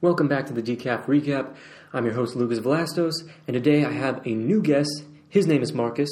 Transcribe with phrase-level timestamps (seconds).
[0.00, 1.56] Welcome back to the Decaf Recap.
[1.92, 5.02] I'm your host Lucas Velastos, and today I have a new guest.
[5.28, 6.08] His name is Marcus.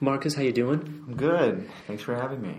[0.00, 1.04] Marcus, how you doing?
[1.06, 1.68] I'm good.
[1.86, 2.58] Thanks for having me.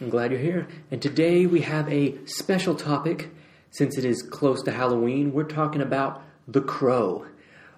[0.00, 0.68] I'm glad you're here.
[0.90, 3.28] And today we have a special topic.
[3.72, 7.26] Since it is close to Halloween, we're talking about The Crow,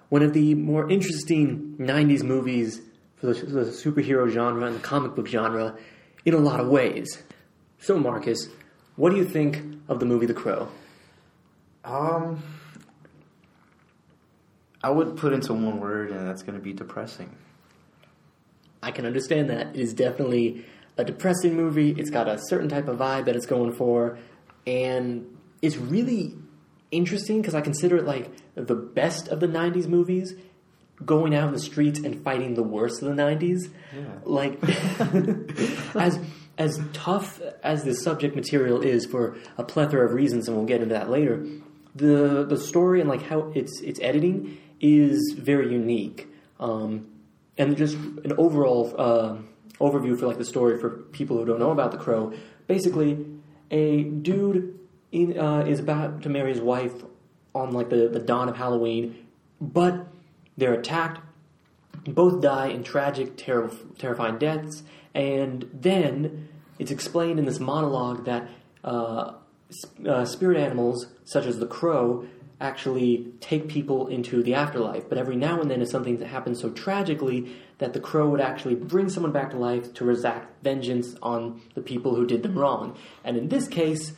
[0.07, 2.79] one of the more interesting 90s movies
[3.17, 5.77] for the, the superhero genre and the comic book genre
[6.23, 7.21] in a lot of ways.
[7.79, 8.47] So, Marcus,
[8.95, 10.69] what do you think of the movie The Crow?
[11.83, 12.41] Um,
[14.81, 17.35] I would put into one word, and that's going to be depressing.
[18.81, 19.67] I can understand that.
[19.75, 20.65] It is definitely
[20.97, 21.91] a depressing movie.
[21.91, 24.17] It's got a certain type of vibe that it's going for,
[24.67, 25.25] and
[25.61, 26.35] it's really
[26.91, 30.35] interesting because I consider it like the best of the '90s movies.
[31.03, 34.03] Going out in the streets and fighting the worst of the '90s, Yeah.
[34.25, 34.57] like
[35.95, 36.19] as
[36.57, 40.81] as tough as the subject material is for a plethora of reasons, and we'll get
[40.81, 41.45] into that later.
[41.95, 46.27] The the story and like how it's its editing is very unique,
[46.59, 47.07] um,
[47.57, 49.37] and just an overall uh,
[49.79, 52.33] overview for like the story for people who don't know about the Crow.
[52.67, 53.25] Basically,
[53.69, 54.79] a dude
[55.11, 56.93] in, uh, is about to marry his wife
[57.53, 59.27] on like the, the dawn of Halloween,
[59.61, 60.07] but
[60.57, 61.19] they're attacked
[62.05, 68.49] both die in tragic, terrible, terrifying deaths, and then it's explained in this monologue that
[68.83, 69.33] uh,
[70.07, 72.25] uh, spirit animals, such as the crow,
[72.61, 75.09] actually take people into the afterlife.
[75.09, 78.39] But every now and then, it's something that happens so tragically that the crow would
[78.41, 82.57] actually bring someone back to life to exact vengeance on the people who did them
[82.57, 82.97] wrong.
[83.23, 84.13] And in this case,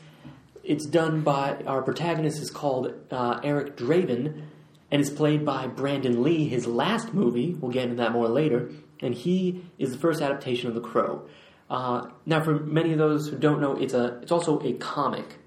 [0.63, 4.43] it's done by our protagonist is called uh, Eric Draven
[4.91, 6.47] and is played by Brandon Lee.
[6.47, 10.67] His last movie, we'll get into that more later, and he is the first adaptation
[10.67, 11.27] of The Crow.
[11.69, 15.37] Uh, now, for many of those who don't know, it's a it's also a comic,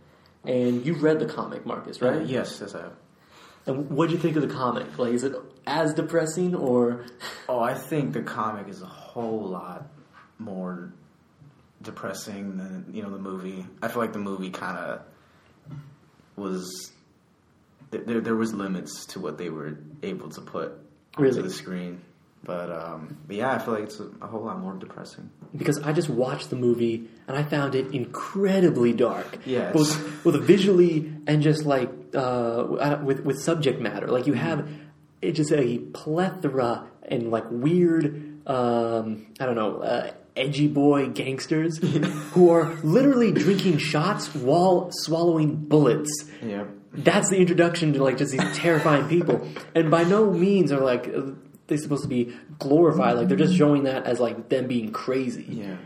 [0.45, 2.17] and you've read the comic, Marcus, right?
[2.17, 2.93] Uh, yes, yes, I have.
[3.67, 4.99] And what do you think of the comic?
[4.99, 5.35] Like, is it
[5.67, 7.05] as depressing or?
[7.51, 9.87] Oh, I think the comic is a whole lot
[10.39, 10.93] more
[11.81, 13.65] depressing than you know the movie.
[13.83, 15.01] I feel like the movie kind of
[16.37, 16.93] was
[17.91, 18.37] there, there.
[18.37, 20.73] Was limits to what they were able to put
[21.17, 21.31] Really?
[21.39, 22.03] onto the screen,
[22.49, 25.31] but um, but yeah, I feel like it's a, a whole lot more depressing.
[25.55, 26.97] because I just watched the movie
[27.29, 29.31] and I found it incredibly dark.
[29.45, 29.73] Yes.
[29.75, 34.09] both both visually and just like uh, with with subject matter.
[34.09, 34.67] Like you have
[35.21, 38.05] it's just a plethora and like weird.
[38.49, 39.73] Um, I don't know.
[39.83, 41.79] Uh, Edgy boy gangsters
[42.33, 46.11] who are literally drinking shots while swallowing bullets.
[46.41, 49.37] Yeah, That's the introduction to like just these terrifying people,
[49.75, 51.05] and by no means are like
[51.69, 53.17] uh, they supposed to be glorified.
[53.17, 55.47] Like they're just showing that as like them being crazy.
[55.49, 55.77] yeah.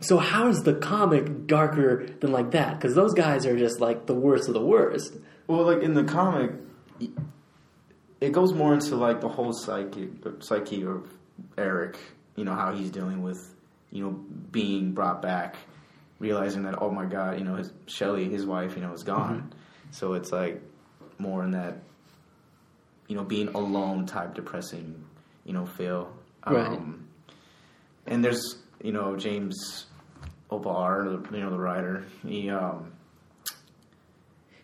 [0.00, 2.78] So how is the comic darker than like that?
[2.78, 5.14] Because those guys are just like the worst of the worst.
[5.46, 6.52] Well, like in the comic,
[8.20, 11.12] it goes more into like the whole psyche psyche of
[11.58, 11.98] Eric.
[12.36, 13.54] You know how he's dealing with
[13.90, 15.56] you know being brought back,
[16.18, 19.52] realizing that oh my god, you know his Shelly, his wife, you know is gone.
[19.90, 20.62] So it's like
[21.18, 21.78] more in that
[23.08, 25.04] you know being alone type depressing
[25.44, 26.12] you know feel.
[26.46, 26.78] Right.
[28.06, 29.86] And there's you know James
[30.50, 32.04] O'Barr, you know the writer.
[32.24, 32.92] He um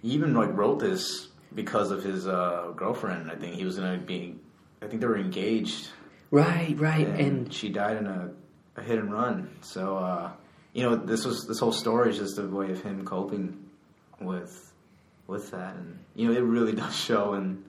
[0.01, 3.31] he even like wrote this because of his uh, girlfriend.
[3.31, 4.37] I think he was gonna be.
[4.81, 5.91] I think they were engaged,
[6.33, 8.31] Right, right, and, and she died in a,
[8.77, 9.51] a hit and run.
[9.61, 10.33] So uh,
[10.73, 13.69] you know, this was this whole story is just a way of him coping
[14.19, 14.73] with
[15.27, 17.63] with that, and you know, it really does show in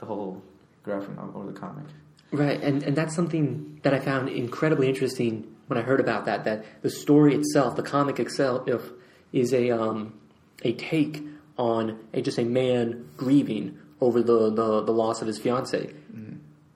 [0.00, 0.42] the whole
[0.82, 1.84] graphic novel or the comic.
[2.32, 6.44] right, and and that's something that I found incredibly interesting when I heard about that.
[6.44, 8.68] That the story itself, the comic itself,
[9.32, 10.18] is a um,
[10.62, 11.22] a take
[11.56, 15.92] on a just a man grieving over the the, the loss of his fiance,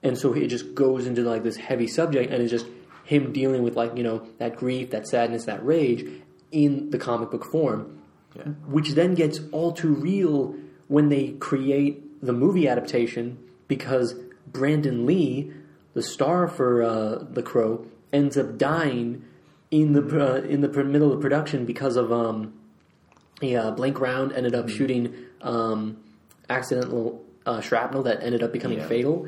[0.03, 2.67] and so it just goes into like this heavy subject, and it's just
[3.03, 6.05] him dealing with like you know that grief, that sadness, that rage
[6.51, 7.91] in the comic book form.
[8.35, 8.43] Yeah.
[8.67, 10.57] which then gets all too real
[10.89, 13.37] when they create the movie adaptation
[13.67, 14.15] because
[14.47, 15.51] Brandon Lee,
[15.93, 19.23] the star for uh, The Crow, ends up dying
[19.71, 22.53] in the uh, in the pr- middle of production because of um,
[23.41, 25.97] a uh, blank round ended up shooting um,
[26.49, 28.87] accidental uh, shrapnel that ended up becoming Yeah.
[28.87, 29.27] fatal.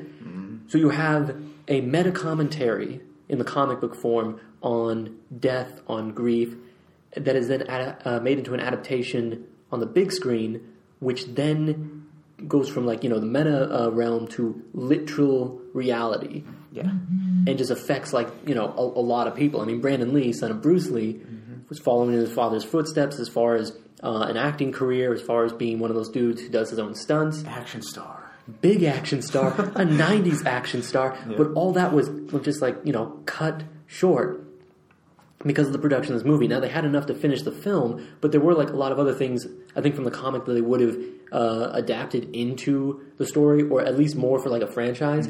[0.70, 1.36] So you have
[1.70, 6.56] a meta commentary in the comic book form on death, on grief,
[7.16, 10.62] that is then ad- uh, made into an adaptation on the big screen,
[11.00, 12.07] which then
[12.46, 16.84] goes from like you know the meta uh, realm to literal reality, Yeah.
[17.48, 19.62] and just affects like you know a, a lot of people.
[19.62, 21.20] I mean, Brandon Lee, son of Bruce Lee,
[21.70, 25.44] was following in his father's footsteps as far as uh, an acting career as far
[25.46, 27.44] as being one of those dudes who does his own stunts.
[27.46, 28.24] Action star.
[28.62, 29.54] Big action star, a
[29.86, 32.10] 90s action star, but all that was
[32.44, 34.42] just like, you know, cut short
[35.46, 36.48] because of the production of this movie.
[36.48, 39.00] Now they had enough to finish the film, but there were like a lot of
[39.00, 39.46] other things
[39.76, 40.98] I think from the comic that they would have
[41.32, 45.28] uh, adapted into the story, or at least more for like a franchise.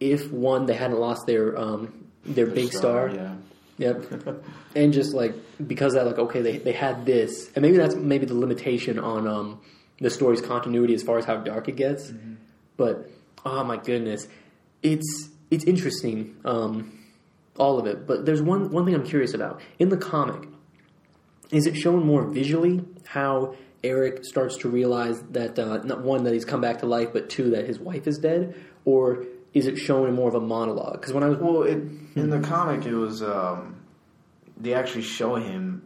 [0.00, 3.34] If one they hadn't lost their um, their big star, Yeah.
[3.78, 4.44] Yep.
[4.74, 5.34] and just like
[5.66, 8.98] because of that, like okay, they they had this, and maybe that's maybe the limitation
[8.98, 9.60] on um,
[10.00, 12.12] the story's continuity as far as how dark it gets.
[12.76, 13.10] But
[13.44, 14.28] oh my goodness,
[14.82, 16.92] it's it's interesting, um,
[17.58, 18.06] all of it.
[18.06, 20.48] But there's one one thing I'm curious about in the comic.
[21.50, 23.54] Is it shown more visually how
[23.84, 27.30] Eric starts to realize that uh, not one that he's come back to life, but
[27.30, 28.54] two that his wife is dead,
[28.84, 29.24] or
[29.54, 31.00] is it shown in more of a monologue?
[31.00, 31.78] Because when I was Well, it,
[32.14, 33.76] in the comic, it was um,
[34.56, 35.82] they actually show him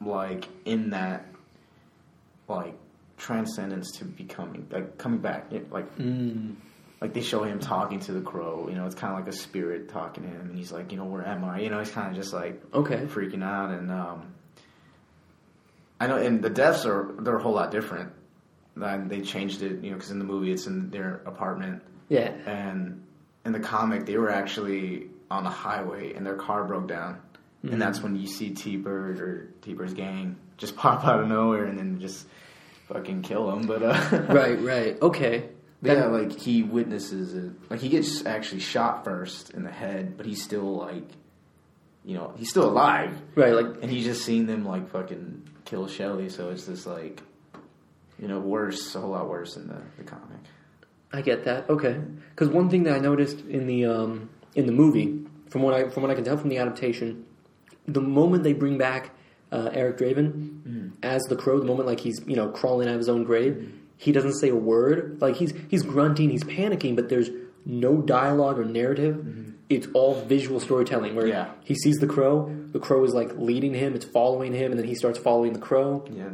[0.00, 1.26] like in that
[2.48, 2.74] like
[3.16, 5.86] transcendence to becoming like coming back, it, like
[7.00, 8.66] like they show him talking to the crow.
[8.68, 10.98] You know, it's kind of like a spirit talking to him, and he's like, you
[10.98, 11.60] know, where am I?
[11.60, 14.34] You know, he's kind of just like okay, freaking out, and um,
[15.98, 18.12] I know, and the deaths are they're a whole lot different.
[18.76, 22.32] And they changed it, you know, because in the movie it's in their apartment, yeah,
[22.46, 23.04] and
[23.44, 27.20] in the comic they were actually on the highway and their car broke down
[27.62, 31.78] and that's when you see T-Bird or T-Bird's gang just pop out of nowhere and
[31.78, 32.26] then just
[32.88, 35.48] fucking kill him but uh right, right, okay.
[35.82, 37.52] But yeah like he witnesses it.
[37.70, 41.08] Like he gets actually shot first in the head but he's still like
[42.04, 43.20] you know he's still alive.
[43.34, 47.22] Right, like and he's just seen them like fucking kill Shelly so it's just like
[48.18, 50.40] you know worse a whole lot worse than the, the comic.
[51.12, 51.68] I get that.
[51.68, 52.00] Okay,
[52.30, 55.88] because one thing that I noticed in the um, in the movie, from what I
[55.88, 57.24] from what I can tell from the adaptation,
[57.86, 59.10] the moment they bring back
[59.50, 62.98] uh, Eric Draven as the crow, the moment like he's you know crawling out of
[62.98, 63.72] his own grave,
[64.04, 65.18] he doesn't say a word.
[65.20, 67.28] Like he's he's grunting, he's panicking, but there's
[67.66, 69.14] no dialogue or narrative.
[69.68, 71.14] It's all visual storytelling.
[71.14, 71.50] Where Yeah.
[71.64, 74.86] he sees the crow, the crow is like leading him, it's following him, and then
[74.86, 76.30] he starts following the crow yeah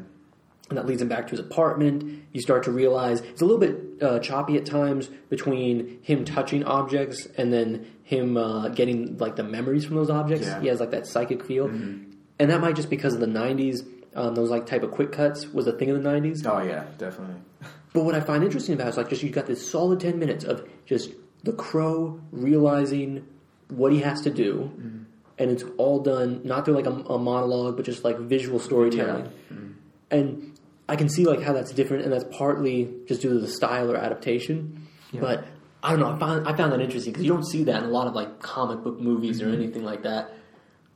[0.69, 2.25] and that leads him back to his apartment.
[2.33, 6.65] You start to realize it's a little bit uh, choppy at times between him touching
[6.65, 10.45] objects and then him uh, getting like the memories from those objects.
[10.47, 10.61] Yeah.
[10.61, 13.87] He has like that psychic feel, and that might just because of the '90s.
[14.17, 16.45] Um, those like type of quick cuts was a thing in the '90s.
[16.47, 17.37] oh yeah definitely
[17.93, 20.19] But what I find interesting about it is like just you got this solid ten
[20.19, 21.13] minutes of just
[21.45, 23.27] the crow realizing
[23.69, 25.05] what he has to do, mm-hmm.
[25.39, 29.25] and it's all done not through like a, a monologue, but just like visual storytelling.
[29.53, 29.73] Mm-hmm.
[30.11, 30.59] And
[30.89, 33.91] I can see like how that's different, and that's partly just due to the style
[33.91, 34.89] or adaptation.
[35.13, 35.47] But
[35.83, 36.11] I don't know.
[36.11, 38.15] I found I found that interesting because you don't see that in a lot of
[38.15, 39.63] like comic book movies or mm-hmm.
[39.63, 40.33] anything like that.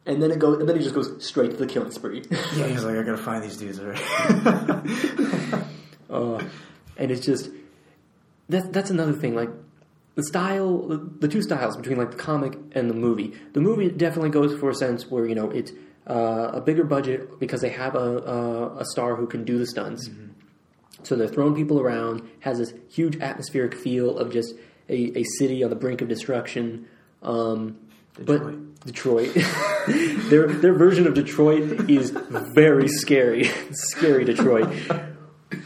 [0.06, 2.23] And then it goes, and then he just goes straight to the killing spree.
[2.56, 4.02] Yeah, he's like, I gotta find these dudes already.
[6.11, 6.43] Uh,
[6.97, 7.50] and it's just
[8.49, 9.37] that that's another thing.
[9.37, 9.50] Like
[10.17, 13.32] the style, the, the two styles between like the comic and the movie.
[13.52, 15.70] The movie definitely goes for a sense where you know it's
[16.08, 19.67] uh, a bigger budget because they have a, a a star who can do the
[19.67, 20.11] stunts.
[21.05, 22.29] So they're throwing people around.
[22.41, 24.55] Has this huge atmospheric feel of just
[24.88, 26.88] a, a city on the brink of destruction.
[27.23, 27.79] Um,
[28.16, 28.42] Detroit.
[28.42, 29.34] But Detroit,
[30.30, 32.10] their their version of Detroit is
[32.54, 34.72] very scary, scary Detroit.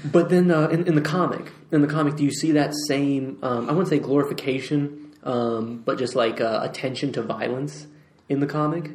[0.05, 3.39] But then uh, in, in the comic, in the comic, do you see that same?
[3.43, 7.87] Um, I wouldn't say glorification, um, but just like uh, attention to violence
[8.29, 8.91] in the comic.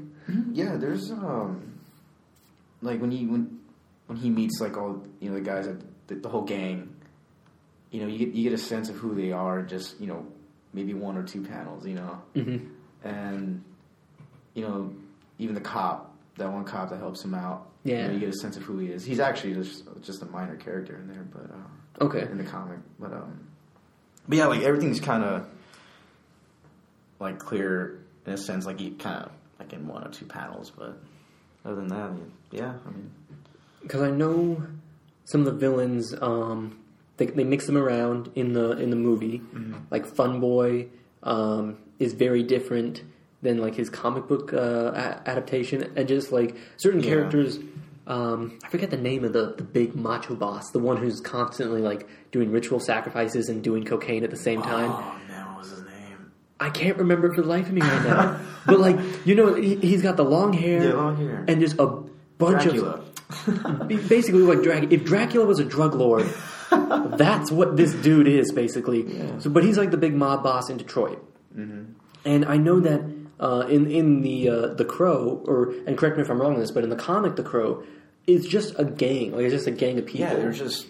[0.51, 1.79] yeah, there's um,
[2.81, 3.59] like when he when
[4.07, 6.93] when he meets like all you know the guys at the, the whole gang,
[7.91, 9.61] you know, you get you get a sense of who they are.
[9.61, 10.25] Just you know,
[10.73, 12.67] maybe one or two panels, you know, Mm-hmm.
[13.03, 13.63] And
[14.53, 14.93] you know,
[15.37, 17.67] even the cop, that one cop that helps him out.
[17.83, 19.05] you, know, you get a sense of who he is.
[19.05, 21.51] He's actually just just a minor character in there, but.
[21.51, 21.57] Uh,
[22.01, 22.21] Okay.
[22.21, 22.77] in the comic.
[22.97, 23.45] But um,
[24.27, 25.45] but yeah, like everything's kind of
[27.19, 30.71] like clear in a sense, like you kind of like in one or two panels.
[30.71, 30.97] But
[31.65, 33.11] other than that, I mean, yeah, I mean,
[33.81, 34.63] because I know
[35.25, 36.13] some of the villains.
[36.21, 36.79] Um,
[37.17, 39.41] they they mix them around in the in the movie.
[39.91, 40.87] Like Fun Boy
[41.23, 43.03] um, is very different
[43.41, 44.57] than like his comic book uh,
[44.93, 47.09] a- adaptation, and just like certain Yeah.
[47.09, 47.59] characters.
[48.07, 51.81] Um, I forget the name of the, the big macho boss, the one who's constantly
[51.81, 54.89] like doing ritual sacrifices and doing cocaine at the same time.
[54.91, 56.31] oh man, what was his name?
[56.59, 58.39] I can't remember for the life of me right now.
[58.65, 61.45] but like you know, he, he's got the long hair, Yeah, long hair.
[61.47, 61.85] and just a
[62.39, 63.03] bunch Dracula.
[63.47, 64.91] of basically like Dracula.
[64.91, 66.25] If Dracula was a drug lord,
[66.71, 69.05] that's what this dude is basically.
[69.39, 71.23] So, but he's like the big mob boss in Detroit,
[71.55, 73.01] and I know that
[73.39, 76.59] uh, in in the uh, the Crow, or and correct me if I'm wrong on
[76.59, 77.83] this, but in the comic, the Crow
[78.27, 79.31] it's just a gang.
[79.31, 80.21] Like it's just a gang of people.
[80.27, 80.85] Yeah, they're just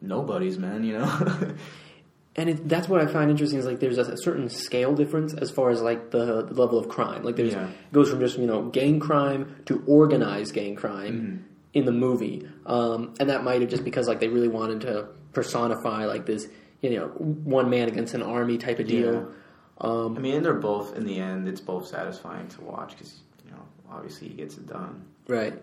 [0.00, 0.84] nobodies, man.
[0.84, 1.54] You know.
[2.36, 5.34] and it, that's what I find interesting is like there's a, a certain scale difference
[5.34, 7.22] as far as like the, the level of crime.
[7.24, 7.68] Like there's Yeah.
[7.92, 11.36] goes from just you know gang crime to organized gang crime Mm-hmm.
[11.74, 15.08] in the movie, um, and that might have just because like they really wanted to
[15.32, 16.48] personify like this
[16.80, 19.32] you know one man against an army type of deal.
[19.78, 21.48] Um, I mean, and they're both in the end.
[21.48, 25.04] It's both satisfying to watch because you know obviously he gets it done.
[25.28, 25.54] Right.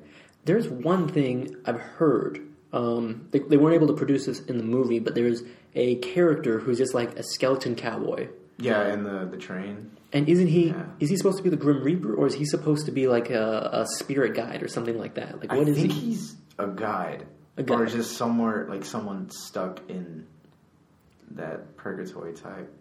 [0.45, 2.41] There's one thing I've heard.
[2.73, 5.43] Um, they, they weren't able to produce this in the movie, but there's
[5.75, 8.29] a character who's just like a skeleton cowboy.
[8.57, 9.91] Yeah, and the the train.
[10.11, 10.67] And isn't he?
[10.67, 10.85] Yeah.
[10.99, 13.31] Is he supposed to be the Grim Reaper, or is he supposed to be like
[13.31, 15.39] a, a spirit guide or something like that?
[15.39, 16.11] Like, what I is think he?
[16.11, 17.25] he's a guide,
[17.57, 20.25] A or just somewhere like someone stuck in
[21.31, 22.71] that purgatory type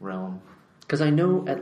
[0.00, 0.40] realm.
[0.80, 1.58] Because I know, at,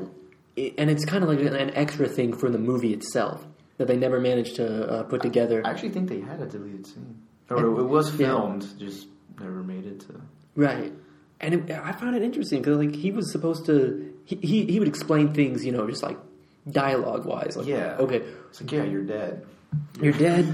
[0.78, 3.44] and it's kind of like an extra thing for the movie itself
[3.78, 5.62] that they never managed to uh, put together.
[5.64, 8.26] I actually think they had a deleted scene, or it was Yeah.
[8.28, 9.06] filmed, just
[9.40, 10.20] never made it to.
[10.54, 10.92] Right.
[11.40, 14.78] And it, I found it interesting because like he was supposed to he, he he
[14.78, 16.16] would explain things you know just like
[16.70, 17.96] dialogue wise like Yeah.
[17.98, 19.44] okay It's like, yeah, you're dead.
[20.00, 20.44] You're dead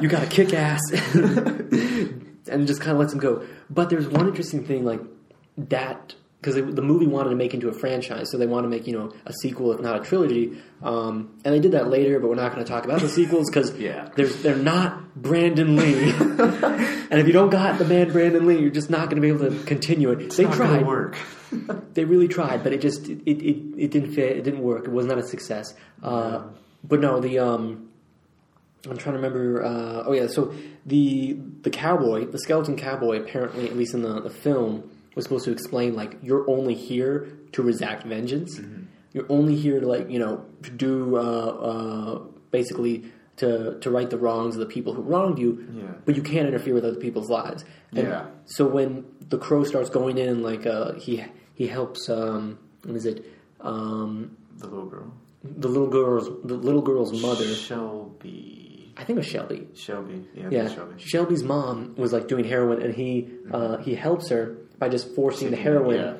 [0.00, 0.80] you gotta kick ass
[2.48, 5.00] and just kind of lets him go but there's one interesting thing like
[5.56, 8.86] that because the movie wanted to make into a franchise so they want to make
[8.86, 12.28] you know a sequel if not a trilogy um, and they did that later but
[12.28, 14.08] we're not going to talk about the sequels because Yeah.
[14.16, 18.90] they're not Brandon Lee and if you don't got the man Brandon Lee you're just
[18.90, 21.16] not going to be able to continue it they Not tried work.
[21.92, 24.38] they really tried, but it just it, it, it didn't fit.
[24.38, 24.86] It didn't work.
[24.86, 25.74] It was not a success.
[26.02, 26.44] Uh,
[26.82, 27.90] But no, the um,
[28.88, 29.64] I'm trying to remember.
[29.64, 30.52] Uh, oh yeah, so
[30.86, 35.44] the the cowboy, the skeleton cowboy, apparently, at least in the, the film, was supposed
[35.44, 38.60] to explain like you're only here to exact vengeance.
[39.12, 42.18] You're only here to like you know to do uh, uh,
[42.50, 43.04] basically
[43.36, 45.64] to to right the wrongs of the people who wronged you.
[45.74, 45.82] Yeah.
[46.04, 47.64] But you can't interfere with other people's lives.
[47.92, 48.26] And Yeah.
[48.46, 51.22] So when the crow starts going in like uh, he
[51.54, 53.24] he helps um, what is it
[53.60, 55.12] um, The little girl.
[55.44, 58.61] the little girl's the little girl's mother Shelby.
[58.96, 60.24] I think it was Shelby Shelby.
[60.34, 60.94] Yeah, yeah Shelby.
[61.02, 65.50] Shelby's mom was like doing heroin and he uh, he helps her by just forcing
[65.50, 66.14] the heroin Yeah.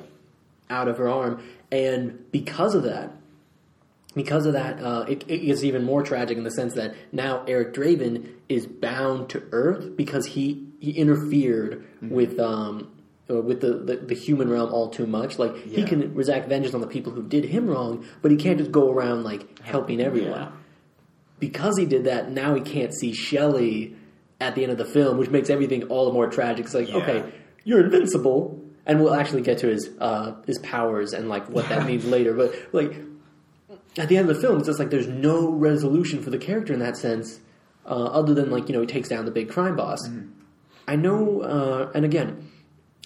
[0.69, 3.11] out of her arm and because of that
[4.15, 7.43] because of that uh, it, it gets even more tragic in the sense that now
[7.47, 12.13] Eric Draven is bound to Earth because he he interfered Mm-hmm.
[12.15, 12.89] with um
[13.29, 16.73] uh, with the, the, the human realm all too much like he can exact vengeance
[16.75, 20.01] on the people who did him wrong but he can't just go around like helping
[20.01, 20.51] everyone Yeah.
[21.47, 23.95] Because he did that, now he can't see Shelley
[24.39, 26.65] at the end of the film, which makes everything all the more tragic.
[26.65, 26.97] It's like, Yeah.
[26.97, 27.33] okay,
[27.65, 31.85] you're invincible, and we'll actually get to his uh, his powers and like what that
[31.89, 32.33] means later.
[32.33, 32.93] But like
[33.97, 36.73] at the end of the film, it's just like there's no resolution for the character
[36.73, 37.39] in that sense,
[37.85, 39.99] uh, other than like you know he takes down the big crime boss.
[40.87, 42.49] I know, uh, and again,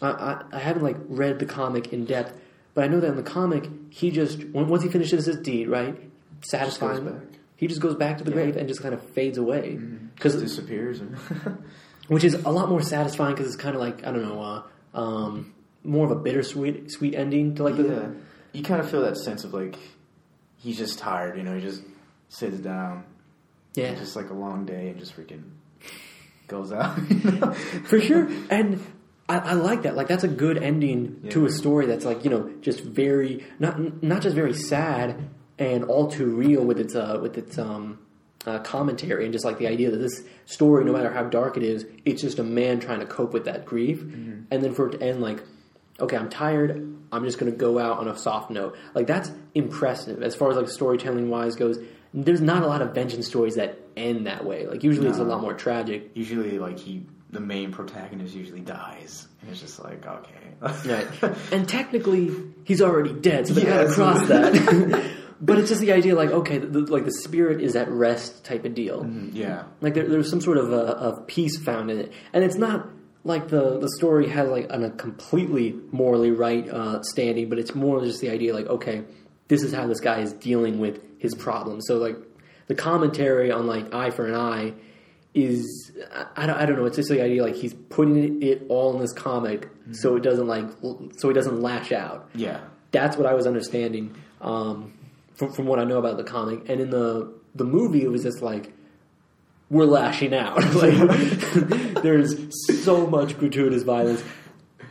[0.02, 2.34] I, I, I haven't like read the comic in depth,
[2.74, 5.96] but I know that in the comic he just once he finishes his deed, right,
[6.42, 7.22] satisfying.
[7.58, 8.36] He just goes back to the Yeah.
[8.38, 11.00] grave and just kind of fades away, Just because disappears.
[11.02, 11.18] And
[12.08, 14.98] which is a lot more satisfying because it's kind of like I don't know, uh,
[14.98, 18.16] um, more of a bittersweet sweet ending to like the.
[18.54, 19.76] You kind of feel that sense of like
[20.58, 21.38] he's just tired.
[21.38, 21.82] You know, he just
[22.30, 23.04] sits down.
[23.76, 25.44] yeah Just like a long day and just freaking
[26.48, 26.98] goes out.
[27.10, 27.52] you know?
[27.86, 28.30] for sure.
[28.50, 28.84] And
[29.30, 29.96] I, I like that.
[29.96, 34.02] Like that's a good ending to a story that's like you know just very not
[34.04, 38.00] not just very sad and all too real with its uh, with its um,
[38.46, 41.64] uh, commentary and just like the idea that this story, no matter how dark it
[41.64, 44.98] is, it's just a man trying to cope with that grief, and then for it
[44.98, 45.42] to end like.
[46.00, 46.96] Okay, I'm tired.
[47.12, 48.78] I'm just going to go out on a soft note.
[48.94, 51.80] Like that's impressive as far as like storytelling wise goes.
[52.14, 54.68] There's not a lot of vengeance stories that end that way.
[54.68, 56.12] Like usually it's a lot more tragic.
[56.14, 60.54] usually, like he, the main protagonist usually dies, and it's just like okay,
[60.86, 61.34] Right.
[61.52, 62.32] and technically,
[62.64, 65.12] he's already dead, so they gotta cross that.
[65.40, 68.66] but it's just the idea, like, okay, the, like the spirit is at rest type
[68.66, 69.06] of deal.
[69.34, 72.56] yeah, Like there, there's some sort of uh of peace found in it, and it's
[72.56, 72.88] not
[73.24, 77.76] like the the story has like an, a completely morally right uh, standing, but it's
[77.76, 79.04] more just the idea, like, okay,
[79.48, 81.86] this is how this guy is dealing with his problems.
[81.88, 82.16] So like
[82.68, 84.74] the commentary on like eye for an eye
[85.34, 85.92] is
[86.36, 86.86] I, don't, I don't know.
[86.86, 90.48] It's just the idea like he's putting it all in this comic, so it doesn't
[90.48, 90.66] like
[91.18, 92.30] so he doesn't lash out.
[92.34, 94.94] yeah, That's what I was understanding um,
[95.38, 96.68] from from what I know about the comic.
[96.70, 98.74] And in the the movie, it was just like
[99.70, 100.58] we're lashing out.
[100.76, 100.94] like
[102.04, 102.36] there's
[102.84, 104.24] so much gratuitous violence,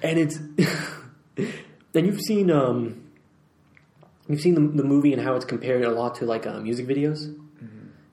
[0.03, 0.37] and it's
[1.37, 3.03] and you've seen um,
[4.29, 6.87] you've seen the, the movie and how it's compared a lot to like uh, music
[6.87, 7.35] videos.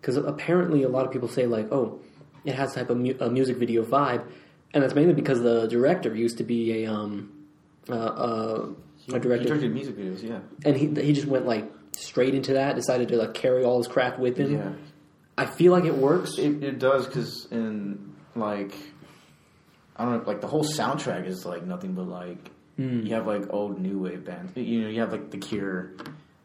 [0.02, 2.00] because apparently a lot of people say like, oh,
[2.46, 4.24] it has type of mu- a music video vibe,
[4.74, 7.32] and that's mainly because the director used to be a um
[7.90, 8.68] uh, uh,
[9.10, 10.40] a He director, directed music videos, yeah.
[10.66, 13.88] and he he just went like straight into that, decided to like carry all his
[13.88, 14.54] craft with him.
[14.54, 14.72] Yeah.
[15.38, 16.38] I feel like it works.
[16.38, 18.74] It, it does because in like
[19.96, 23.02] I don't know, like the whole soundtrack is like nothing but like Hmm.
[23.06, 24.52] you have like old new wave bands.
[24.58, 25.92] You know, you have like The Cure,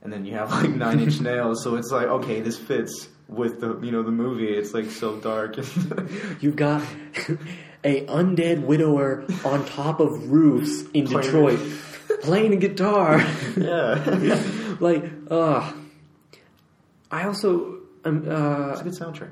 [0.03, 1.65] and then you have like Nine Inch Nails.
[1.65, 4.49] So it's like okay, this fits with the you know the movie.
[4.49, 5.57] It's like so dark.
[6.41, 6.83] You've got
[7.83, 11.61] a undead widower on top of roofs in Detroit
[12.23, 13.25] playing a guitar.
[13.57, 13.95] yeah,
[14.81, 15.73] like, uh
[17.11, 19.31] I also um, uh, it's a good soundtrack.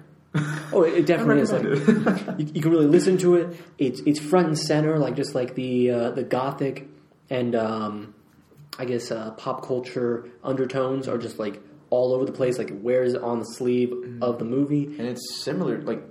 [0.72, 1.52] oh, it I definitely is.
[1.52, 1.62] Like,
[2.38, 3.56] you, you can really listen to it.
[3.78, 6.88] It's it's front and center, like just like the uh, the gothic
[7.30, 8.14] and um,
[8.78, 11.60] I guess uh, pop culture undertones are just like
[11.90, 12.58] all over the place.
[12.58, 14.84] Like it wears on the sleeve of the movie.
[14.86, 15.80] and it's similar.
[15.82, 16.02] Like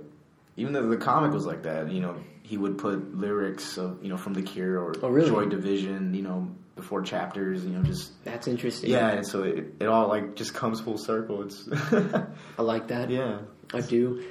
[0.56, 4.08] even though the comic was like that, you know, he would put lyrics of you
[4.08, 5.28] know from The Cure or Oh, really?
[5.30, 8.90] Joy Division, you know, before chapters, you know, just That's interesting.
[8.90, 11.42] Yeah, and so it, it all like just comes full circle.
[11.42, 11.68] It's
[12.58, 13.10] I like that.
[13.10, 13.38] yeah,
[13.74, 14.22] I do.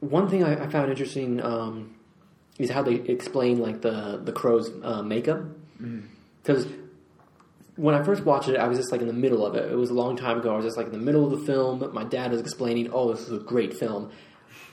[0.00, 1.94] One thing I, I found interesting um,
[2.58, 5.44] is how they explain like the the crow's uh, makeup.
[6.42, 6.66] Because
[7.76, 9.70] when I first watched it, I was just like in the middle of it.
[9.70, 10.52] It was a long time ago.
[10.52, 11.86] I was just like in the middle of the film.
[11.92, 14.10] My dad was explaining, "Oh, this is a great film,"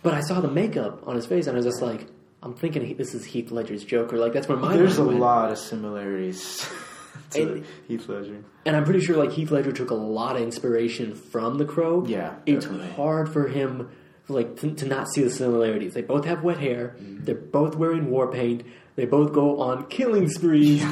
[0.02, 2.08] but I saw the makeup on his face, and I was just like,
[2.44, 5.20] "I'm thinking he- this is Heath Ledger's Joker." Like that's where my there's a went.
[5.20, 6.68] lot of similarities
[7.32, 8.44] to And- Heath Ledger.
[8.66, 12.06] And I'm pretty sure like Heath Ledger took a lot of inspiration from The Crow.
[12.06, 12.94] Yeah, it's definitely.
[12.94, 13.90] hard for him
[14.28, 15.94] like to, to not see the similarities.
[15.96, 16.96] They both have wet hair.
[17.00, 17.24] Mm-hmm.
[17.26, 18.64] They're both wearing war paint.
[18.96, 20.86] They both go on killing sprees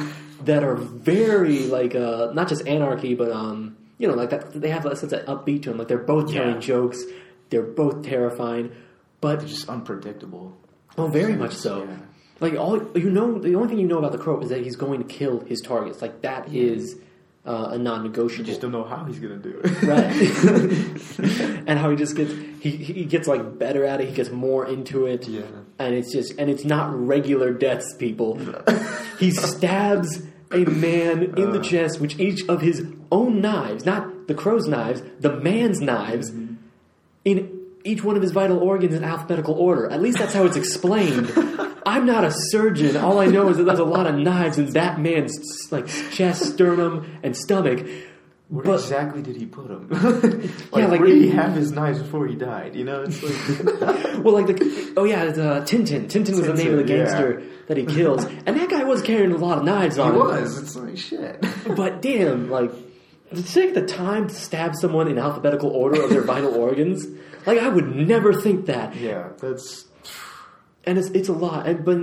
[0.44, 4.52] that are very like uh, not just anarchy, but um, you know, like that.
[4.60, 5.78] They have that sense of upbeat to them.
[5.78, 6.60] Like they're both telling Yeah.
[6.60, 7.02] jokes.
[7.50, 8.72] They're both terrifying,
[9.20, 10.56] but They're just unpredictable.
[10.98, 11.84] Oh, very much so.
[11.84, 11.96] Yeah.
[12.40, 14.76] Like all you know, the only thing you know about the crow is that he's
[14.76, 16.00] going to kill his targets.
[16.02, 16.96] Like that is
[17.44, 18.44] uh, a non-negotiable.
[18.44, 19.82] just don't know how he's gonna do it.
[19.82, 21.62] right?
[21.68, 24.08] and how he just gets he he gets like better at it.
[24.08, 25.26] He gets more into it.
[25.26, 25.42] Yeah.
[25.78, 28.38] And it's just and it's not regular deaths, people.
[29.18, 31.62] he stabs a man in the Uh.
[31.62, 36.54] chest, with each of his own knives, not the crow's knives, the man's knives, Mm-hmm.
[37.24, 37.57] in
[37.88, 39.90] each one of his vital organs in alphabetical order.
[39.90, 41.32] At least that's how it's explained.
[41.86, 42.96] I'm not a surgeon.
[42.96, 45.34] All I know is that there's a lot of knives in that man's
[45.70, 47.86] like chest, sternum, and stomach.
[48.48, 49.88] Where But- exactly did he put them?
[50.70, 52.76] like, Yeah, like where did he have his knives before he died?
[52.76, 53.64] You know, it's like
[54.24, 56.08] Well, like the oh yeah, it's, uh, Tintin.
[56.08, 57.04] Tintin was the name of the Tintin, yeah.
[57.04, 60.08] gangster that he kills, and that guy was carrying a lot of knives he on
[60.08, 60.14] him.
[60.14, 60.58] He was.
[60.58, 61.44] It's like shit.
[61.76, 62.72] But damn, like
[63.34, 67.06] to take the time to stab someone in alphabetical order of their vital organs,
[67.48, 68.94] like I would never think that.
[68.96, 69.86] yeah, that's
[70.84, 71.66] and it's it's a lot.
[71.66, 71.98] And but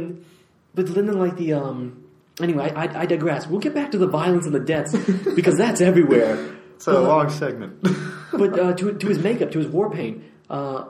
[0.76, 2.02] but then like the um.
[2.42, 3.48] Anyway, I, I digress.
[3.48, 4.92] We'll get back to the violence and the deaths
[5.36, 6.54] because that's everywhere.
[6.76, 7.82] it's a But- long segment.
[8.34, 10.84] but uh, to to his makeup, to his war paint, uh,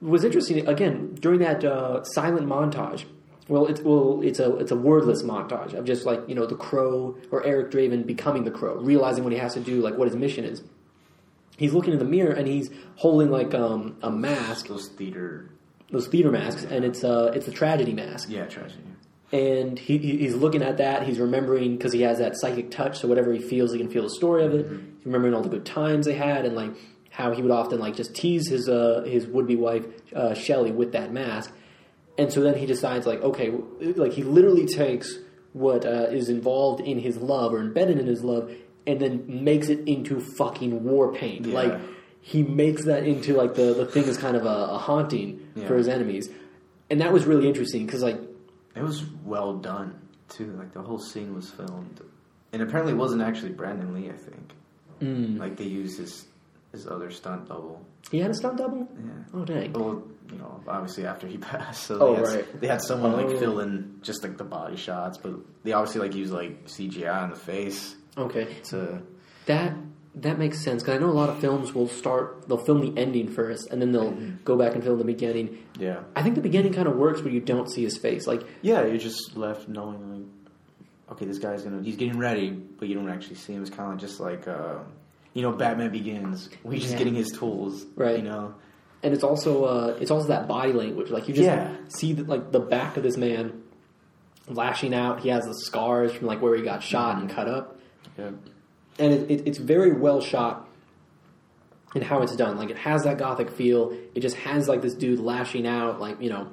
[0.00, 0.66] was interesting.
[0.66, 3.04] Again, during that uh, silent montage,
[3.46, 6.56] well, it's well, it's a it's a wordless montage of just like you know the
[6.56, 10.08] crow or Eric Draven becoming the crow, realizing what he has to do, like what
[10.08, 10.62] his mission is.
[11.58, 15.50] He's looking in the mirror and he's holding like um, a mask, Those theater,
[15.90, 18.82] those theater masks, and it's uh it's a tragedy mask yeah, tragedy.
[19.32, 21.02] and he, he- he's looking at that.
[21.06, 22.98] He's remembering because he has that psychic touch.
[23.00, 24.66] So whatever he feels, he can feel the story of it.
[24.70, 26.70] He's remembering all the good times they had, and like
[27.10, 30.70] how he would often like just tease his uh, his would be wife uh, Shelly
[30.72, 31.52] with that mask.
[32.18, 35.18] And so then he decides like okay, like he literally takes
[35.54, 38.52] what uh, is involved in his love or embedded in his love,
[38.88, 41.46] and then makes it into fucking war paint.
[41.46, 41.54] Yeah.
[41.54, 41.80] Like
[42.20, 45.76] he makes that into like the the thing is kind of a, a haunting for
[45.76, 46.28] his enemies.
[46.90, 48.18] And that was really interesting because like
[48.74, 49.94] It was well done
[50.28, 50.52] too.
[50.58, 52.00] Like the whole scene was filmed,
[52.52, 54.08] and apparently it wasn't actually Brandon Lee.
[54.10, 54.52] I think
[55.02, 56.26] mm, like they used his
[56.72, 57.80] his other stunt double.
[58.10, 58.86] He had a stunt double?
[59.04, 59.10] Yeah.
[59.34, 59.72] Oh, dang.
[59.72, 62.60] Well, you know, obviously after he passed, so Oh, they, had, right.
[62.60, 63.16] they had someone Oh.
[63.16, 65.32] like fill in just like the body shots, but
[65.64, 68.56] they obviously like use like CGI on the face Okay.
[68.70, 69.02] to.
[69.46, 69.74] That
[70.14, 73.00] that makes sense because I know a lot of films will start, they'll film the
[73.00, 74.10] ending first and then they'll
[74.44, 75.58] go back and film the beginning.
[75.78, 78.26] Yeah, I think the beginning kind of works where you don't see his face.
[78.26, 82.88] Like, yeah, you're just left knowing like, okay, this guy's gonna he's getting ready, but
[82.88, 83.62] you don't actually see him.
[83.62, 84.78] It's kind of just like, uh,
[85.34, 86.48] you know, Batman Begins.
[86.62, 86.98] Where he's just Yeah.
[86.98, 88.16] getting his tools, Right.
[88.18, 88.54] You know,
[89.04, 91.10] and it's also uh, it's also that body language.
[91.10, 91.76] Like you just Yeah.
[91.88, 93.62] see the, like the back of this man
[94.48, 95.20] lashing out.
[95.20, 97.77] He has the scars from like where he got shot and cut up.
[98.18, 98.30] Yeah.
[98.98, 100.68] and it, it, it's very well shot.
[101.94, 102.56] and how it's done.
[102.58, 103.96] Like it has that gothic feel.
[104.14, 106.48] It just has like this dude lashing out, like you know,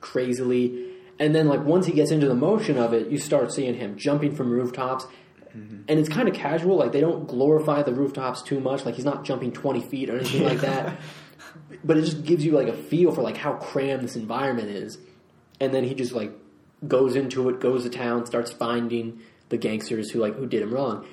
[0.00, 0.92] crazily.
[1.18, 3.96] And then like once he gets into the motion of it, you start seeing him
[3.96, 5.06] jumping from rooftops.
[5.56, 5.82] Mm-hmm.
[5.88, 6.76] And it's kind of casual.
[6.76, 8.84] Like they don't glorify the rooftops too much.
[8.84, 10.98] Like he's not jumping twenty feet or anything like that.
[11.82, 14.98] But it just gives you like a feel for like how crammed this environment is.
[15.58, 16.32] And then he just like
[16.86, 20.72] goes into it, goes to town, starts finding the gangsters who like who did him
[20.72, 21.06] wrong.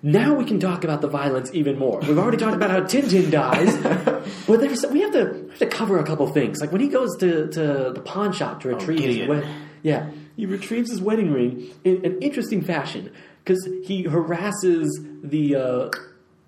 [0.00, 1.98] Now we can talk about the violence even more.
[2.00, 3.76] We've already talked about how Tintin dies,
[4.46, 6.60] but there's we have to we have to cover a couple things.
[6.60, 9.28] Like when he goes to, to the pawn shop to retrieve his Gideon.
[9.28, 9.48] wed-
[9.82, 13.12] yeah, he retrieves his wedding ring in an interesting fashion
[13.44, 15.90] because he harasses the uh,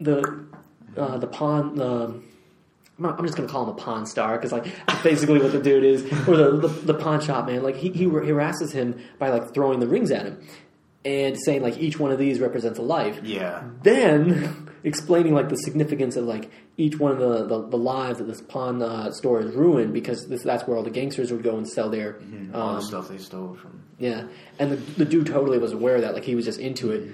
[0.00, 0.44] the
[0.96, 1.74] uh, the pawn.
[1.74, 2.22] The,
[3.02, 5.84] I'm just gonna call him a pawn star because like that's basically what the dude
[5.84, 7.64] is, or the, the the pawn shop man.
[7.64, 10.46] Like he he harasses him by like throwing the rings at him
[11.04, 13.62] and saying like each one of these represents a life Yeah.
[13.82, 18.24] then explaining like the significance of like each one of the, the, the lives that
[18.24, 21.56] this pawn uh, store is ruined because this, that's where all the gangsters would go
[21.56, 22.20] and sell their
[22.54, 23.82] All um, the stuff they stole from.
[23.98, 24.24] yeah.
[24.58, 26.14] And the, the dude totally was aware of that.
[26.14, 27.10] Like he was just into it.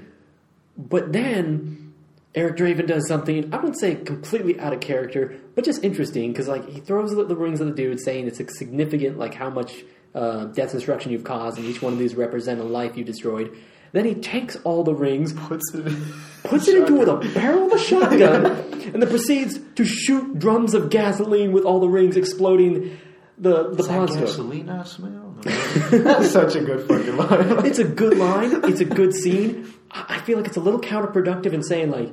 [0.77, 1.95] But then
[2.35, 6.49] Eric Draven does something I wouldn't say completely out of character but just interesting because
[6.49, 9.49] like he throws the, the rings at the dude saying it's a significant like how
[9.49, 13.05] much uh, death destruction you've caused and each one of these represent a life you
[13.05, 13.57] destroyed
[13.93, 15.93] then he takes all the rings Puts it.
[16.45, 18.47] puts it into with a barrel of a shotgun,
[18.95, 22.99] and then proceeds to shoot drums of gasoline with all the rings exploding
[23.39, 24.21] the the pawn store.
[24.23, 25.35] gasoline I smell?
[25.43, 27.67] That's such a good fucking line.
[27.67, 28.65] It's a good line.
[28.65, 29.73] It's a good scene.
[29.91, 32.13] I I feel like it's a little counterproductive in saying like.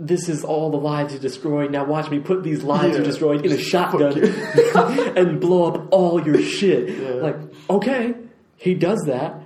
[0.00, 1.70] This is all the lives you destroyed.
[1.70, 3.06] Now watch me put these lives you Yeah.
[3.06, 4.18] destroyed in a shotgun
[5.16, 6.98] and blow up all your shit.
[6.98, 7.10] Yeah.
[7.22, 7.36] Like,
[7.70, 8.14] okay,
[8.56, 9.40] he does that.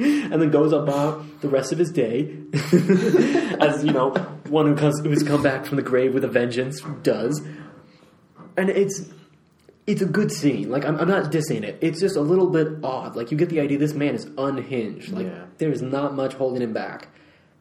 [0.32, 2.36] and then goes about the rest of his day
[3.60, 4.10] as you know
[4.48, 7.40] one who comes who's come back from the grave with a vengeance does
[8.56, 9.04] and it's
[9.86, 12.68] it's a good scene like I'm, I'm not dissing it it's just a little bit
[12.82, 15.44] odd like you get the idea this man is unhinged like Yeah.
[15.58, 17.08] there's not much holding him back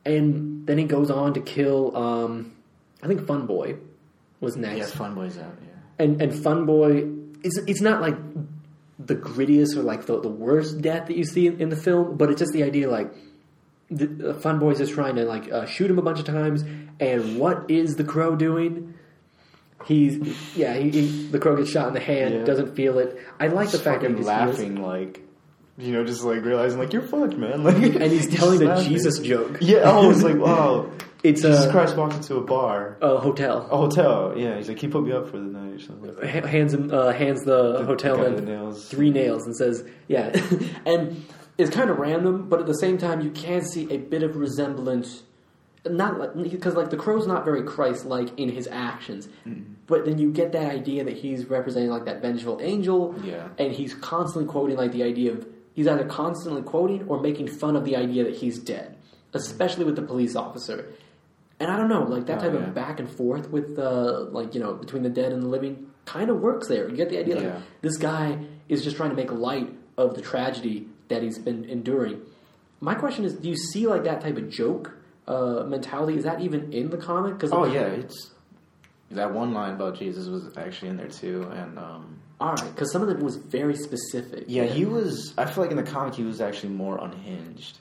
[0.05, 2.53] and then he goes on to kill um
[3.03, 3.75] i think fun boy
[4.39, 5.53] was next yes, Fun Boy's out.
[5.61, 6.05] Yeah.
[6.05, 7.09] and and Fun Boy
[7.43, 8.15] it's it's not like
[8.99, 12.17] the grittiest or like the, the worst death that you see in, in the film,
[12.17, 13.09] but it's just the idea like
[13.89, 16.63] the, uh, Fun Boy's just trying to like uh, shoot him a bunch of times,
[16.99, 18.93] and what is the crow doing?
[19.85, 20.17] He's
[20.57, 22.43] yeah, he, he, the crow gets shot in the hand, Yeah.
[22.43, 23.17] doesn't feel it.
[23.39, 25.21] I like the fact that he fucking just feels- laughing like,
[25.77, 27.63] you know, just like realizing like you're fucked, man.
[27.63, 28.89] Like, and he's telling the laughing.
[28.89, 29.59] Jesus joke.
[29.61, 30.91] Yeah, oh, it's like wow.
[31.23, 33.67] It's Jesus a, Christ walked into a bar, a hotel.
[33.69, 34.33] a hotel.
[34.37, 36.15] Yeah, he's like he put me up for the night or something.
[36.15, 36.45] Like that.
[36.45, 38.87] Hands him uh, hands the, hotel guy man the nails.
[38.87, 40.31] three nails and says, "Yeah,"
[40.85, 41.25] and
[41.57, 44.37] it's kind of random, but at the same time, you can see a bit of
[44.37, 45.23] resemblance.
[45.85, 49.27] Not like because like the crow's not very Christ-like in his actions,
[49.87, 53.47] but then you get that idea that he's representing like that vengeful angel, Yeah.
[53.57, 57.75] and he's constantly quoting like the idea of he's either constantly quoting or making fun
[57.77, 58.97] of the idea that he's dead,
[59.33, 60.85] especially with the police officer.
[61.59, 62.67] And I don't know, like that Oh, type yeah.
[62.67, 65.87] of back and forth with uh, like you know between the dead and the living
[66.05, 66.89] kind of works there.
[66.89, 68.37] You get the idea like this guy
[68.69, 72.21] is just trying to make light of the tragedy that he's been enduring.
[72.79, 74.93] My question is, do you see like that type of joke
[75.27, 76.17] uh, mentality?
[76.17, 77.33] Is that even in the comic?
[77.33, 78.31] Because Oh yeah, it's
[79.11, 82.91] that one line about Jesus was actually in there too, and um, all right, because
[82.91, 84.45] some of it was very specific.
[84.47, 85.33] yeah, he was.
[85.37, 87.79] I feel like in the comic he was actually more unhinged.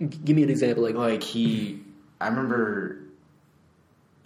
[0.00, 1.80] G- Give me an example, like Like he,
[2.20, 2.98] I remember.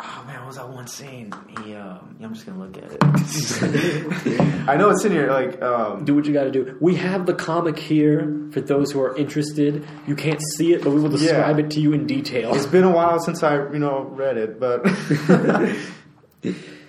[0.03, 1.31] Oh man, what was that one scene?
[1.63, 3.03] He, um, yeah, I'm just gonna look at it.
[4.69, 5.31] I know it's in here.
[5.31, 6.75] Like, um, do what you got to do.
[6.81, 9.87] We have the comic here for those who are interested.
[10.07, 11.65] You can't see it, but we will describe Yeah.
[11.67, 12.55] it to you in detail.
[12.55, 14.87] it's been a while since I, you know, read it, but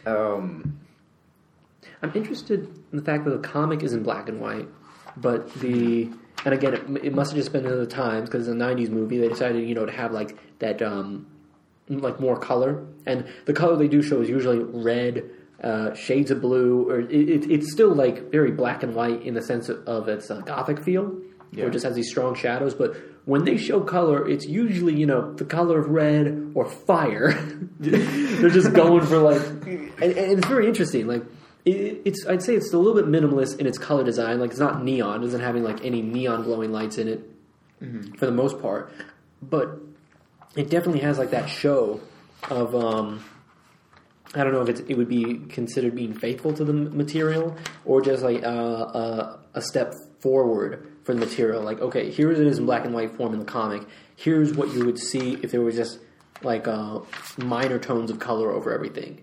[0.06, 0.80] um,
[2.02, 2.62] I'm interested
[2.92, 4.68] in the fact that the comic is in black and white,
[5.18, 6.10] but the
[6.46, 8.90] and again, it, it must have just been in the times because it's a '90s
[8.90, 9.18] movie.
[9.20, 11.28] They decided, you know, to have like that, um,
[11.90, 15.30] like more color, and the color they do show is usually red,
[15.64, 19.34] uh, shades of blue, or it, it, it's still like very black and white in
[19.34, 21.16] the sense of, of its uh, gothic feel,
[21.52, 21.66] Yeah.
[21.66, 22.74] it just has these strong shadows.
[22.74, 27.34] But when they show color, it's usually you know the color of red or fire.
[27.80, 31.06] They're just going for like, and, and it's very interesting.
[31.08, 31.24] Like
[31.66, 34.40] it, it's, I'd say it's a little bit minimalist in its color design.
[34.40, 37.28] Like it's not neon, it doesn't having like any neon glowing lights in it
[38.18, 38.94] for the most part,
[39.42, 39.80] but
[40.56, 42.00] it definitely has like that show
[42.50, 42.76] of.
[42.76, 43.24] um
[44.34, 48.02] I don't know if it's, it would be considered being faithful to the material or
[48.02, 51.62] just like uh, uh, a step forward for the material.
[51.62, 53.82] Like, okay, here it is in black and white form in the comic.
[54.16, 56.00] Here's what you would see if there was just
[56.44, 57.02] like uh,
[57.38, 59.22] minor tones of color over everything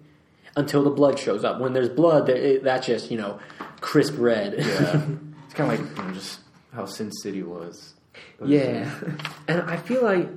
[0.58, 1.60] until the blood shows up.
[1.60, 3.38] When there's blood, it, that's just you know
[3.80, 4.54] crisp red.
[4.58, 4.64] Yeah,
[5.44, 6.40] it's kind of like you know, just
[6.74, 7.94] how Sin City was.
[8.44, 8.92] Yeah,
[9.48, 10.28] and I feel like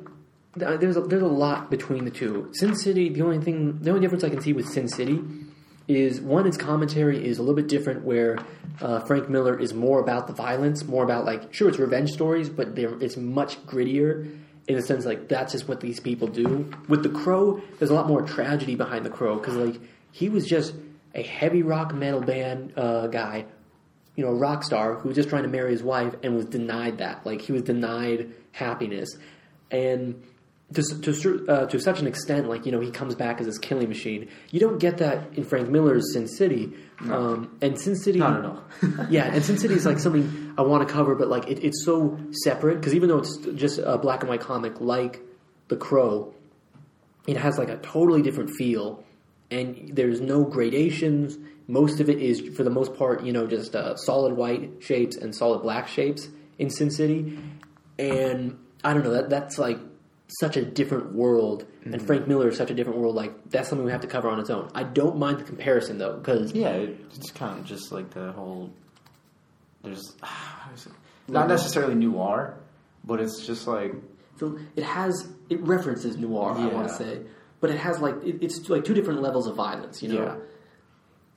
[0.55, 2.49] there's a, there's a lot between the two.
[2.53, 5.21] Sin City, the only thing, the only difference I can see with Sin City
[5.87, 8.03] is one, its commentary is a little bit different.
[8.05, 8.37] Where
[8.79, 12.49] uh, Frank Miller is more about the violence, more about like sure it's revenge stories,
[12.49, 16.71] but they're, it's much grittier in a sense like that's just what these people do.
[16.87, 19.81] With the Crow, there's a lot more tragedy behind the Crow because like
[20.11, 20.73] he was just
[21.13, 23.45] a heavy rock metal band uh, guy
[24.15, 26.97] you know, rock star who was just trying to marry his wife and was denied
[26.97, 27.25] that.
[27.25, 29.17] Like he was denied happiness,
[29.69, 30.21] and
[30.73, 33.57] to to uh, to such an extent, like you know, he comes back as this
[33.57, 34.29] killing machine.
[34.49, 38.45] You don't get that in Frank Miller's Sin City, um, and Sin City, Not at
[38.45, 38.63] all.
[39.09, 41.85] yeah, and Sin City is like something I want to cover, but like it, it's
[41.85, 45.21] so separate because even though it's just a black and white comic like
[45.69, 46.33] The Crow,
[47.27, 49.03] it has like a totally different feel,
[49.51, 51.37] and there's no gradations.
[51.67, 55.15] Most of it is, for the most part, you know, just uh, solid white shapes
[55.17, 57.37] and solid black shapes in Sin City,
[57.99, 59.77] and I don't know that that's like
[60.39, 63.15] such a different world, and Frank Miller is such a different world.
[63.15, 64.71] Like that's something we have to cover on its own.
[64.73, 68.71] I don't mind the comparison though, because Yeah, it's kind of just like the whole.
[69.83, 70.15] There's
[71.27, 72.57] not necessarily noir,
[73.03, 73.93] but it's just like
[74.39, 76.53] So it has it references noir.
[76.53, 77.19] I want to say,
[77.61, 80.03] but it has like it, it's like two different levels of violence.
[80.03, 80.35] You know, Yeah.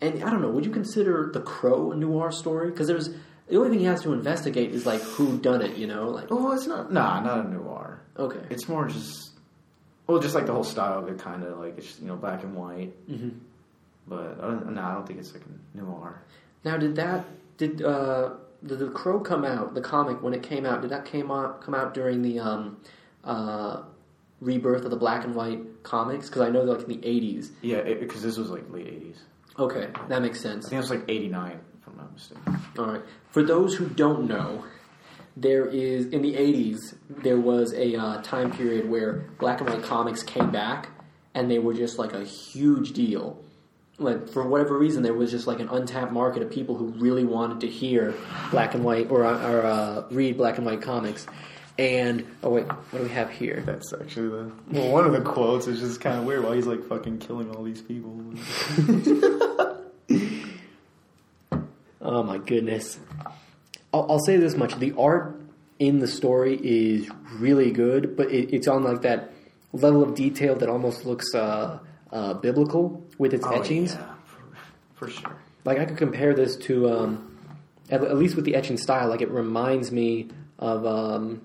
[0.09, 0.51] and I don't know.
[0.51, 2.71] Would you consider the Crow a noir story?
[2.71, 3.11] Because there's
[3.49, 5.77] the only thing he has to investigate is like who done it.
[5.77, 8.03] You know, like oh, it's not nah, not a noir.
[8.19, 9.31] okay, It's more just
[10.07, 12.43] well, just like the whole style of it, kind of like it's you know black
[12.43, 12.93] and white.
[13.09, 13.31] Mm-hmm.
[14.07, 16.23] But I don't, no, I don't think it's like a noir.
[16.65, 17.25] Now, did that
[17.57, 18.31] did uh,
[18.67, 19.75] did the Crow come out?
[19.75, 22.79] The comic when it came out, did that came out come out during the um,
[23.25, 23.83] uh,
[24.41, 26.29] rebirth of the black and white comics?
[26.29, 27.53] Because I know they're like in the eighties.
[27.63, 29.17] Yeah, because this was like late '80s.
[29.59, 30.67] Okay, that makes sense.
[30.67, 32.61] I think it was like '89, if I'm not mistaken.
[32.79, 33.03] All right.
[33.31, 34.65] For those who don't know,
[35.37, 39.83] there is in the '80s there was a uh, time period where black and white
[39.83, 40.89] comics came back,
[41.35, 43.41] and they were just like a huge deal.
[43.99, 47.25] Like for whatever reason, there was just like an untapped market of people who really
[47.25, 48.15] wanted to hear
[48.51, 51.27] black and white or, or uh, read black and white comics.
[51.77, 53.63] And oh wait, what do we have here?
[53.67, 56.45] That's actually the well, one of the quotes is just kind of weird.
[56.45, 58.35] Why he's like fucking killing all these people.
[62.05, 62.99] Oh my goodness.
[63.93, 65.41] I'll, I'll say this much: the art
[65.79, 69.33] in the story is really good, but it, it's on like that
[69.73, 71.79] level of detail that almost looks uh,
[72.13, 73.95] uh, biblical with its etchings.
[73.95, 74.15] Oh, yeah,
[74.95, 75.37] for, for sure.
[75.65, 77.39] Like I could compare this to, um,
[77.89, 80.87] at, at least with the etching style, like it reminds me of.
[80.87, 81.41] Um,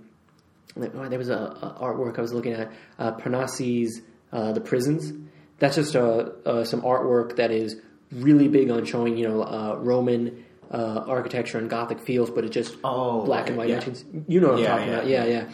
[0.75, 3.89] there was a, a artwork I was looking at, uh, Piranesi,
[4.31, 5.11] uh, the prisons.
[5.59, 7.75] That's just uh, uh, some artwork that is
[8.11, 12.53] really big on showing, you know, uh, Roman uh, architecture and Gothic feels, but it's
[12.53, 13.77] just Oh, black okay, and white yeah.
[13.77, 14.05] etchings.
[14.27, 15.07] You know what I'm talking yeah, about?
[15.07, 15.49] Yeah, yeah.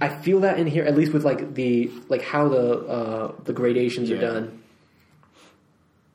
[0.00, 3.52] I feel that in here, at least with like the like how the uh, the
[3.52, 4.62] gradations are done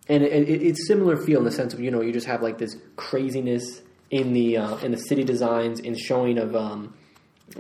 [0.10, 2.42] and it, it, it's similar feel in the sense of you know you just have
[2.42, 6.94] like this craziness in the uh, in the city designs in showing of um,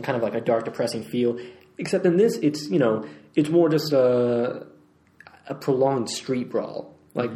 [0.03, 1.39] kind of like a dark depressing feel.
[1.77, 4.65] Except in this it's you know it's more just a,
[5.47, 6.93] a prolonged street brawl.
[7.13, 7.31] Like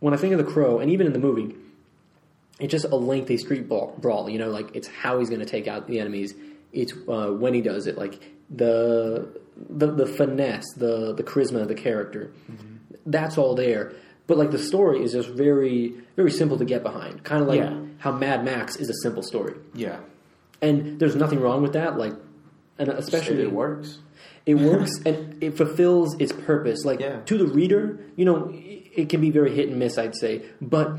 [0.00, 1.54] when I think of the crow and even in the movie
[2.60, 5.68] it's just a lengthy street brawl, you know like it's how he's going to take
[5.68, 6.34] out the enemies.
[6.72, 8.20] It's uh, when he does it like
[8.50, 9.28] the
[9.70, 12.32] the the finesse the the charisma of the character
[13.06, 13.92] that's all there.
[14.26, 17.24] But like the story is just very, very simple to get behind.
[17.24, 17.80] Kind of like Yeah.
[17.98, 20.00] how Mad Max is a simple story, Yeah,
[20.62, 21.96] and there's nothing wrong with that.
[21.98, 22.14] Like,
[22.78, 23.98] and especially it works.
[24.46, 26.84] it works and it fulfills its purpose.
[26.84, 27.20] Like Yeah.
[27.26, 30.42] to the reader, you know, it can be very hit and miss, I'd say.
[30.60, 30.92] But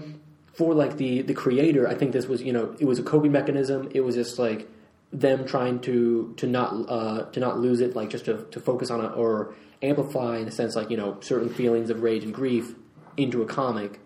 [0.53, 3.31] for like the the creator, I think this was you know it was a coping
[3.31, 3.89] mechanism.
[3.93, 4.67] It was just like
[5.11, 8.89] them trying to to not uh, to not lose it, like just to to focus
[8.91, 12.33] on it or amplify in a sense like you know certain feelings of rage and
[12.33, 12.75] grief
[13.17, 13.99] into a comic,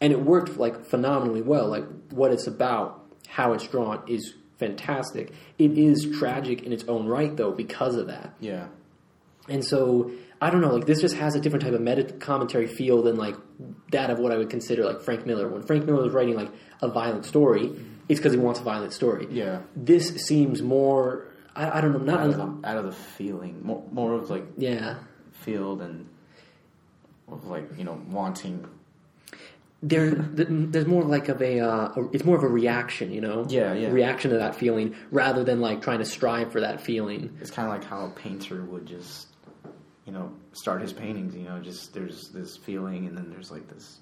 [0.00, 1.66] and it worked like phenomenally well.
[1.68, 5.32] Like what it's about, how it's drawn is fantastic.
[5.58, 8.34] It is tragic in its own right though because of that.
[8.40, 8.68] Yeah,
[9.48, 12.66] And so I don't know, like this just has a different type of meta commentary
[12.66, 13.36] feel than like
[13.92, 15.48] that of what I would consider like Frank Miller.
[15.48, 16.50] When Frank Miller is writing like
[16.82, 17.94] a violent story, mm-hmm.
[18.08, 19.26] it's because he wants a violent story.
[19.30, 19.60] yeah.
[19.74, 23.64] This seems more I, I don't know, Out of not the, out of the feeling,
[23.64, 24.98] more, more of like yeah.
[25.32, 26.08] feel than
[27.28, 28.68] of like you know wanting.
[29.82, 33.74] There, there's more like of a, uh, it's more of a reaction, you know, Yeah,
[33.74, 33.90] yeah.
[33.90, 37.36] reaction to that feeling rather than like trying to strive for that feeling.
[37.40, 39.28] It's kind of like how a painter would just
[40.06, 41.34] you know, start his paintings.
[41.34, 43.98] You know, just there's this feeling, and then there's like this,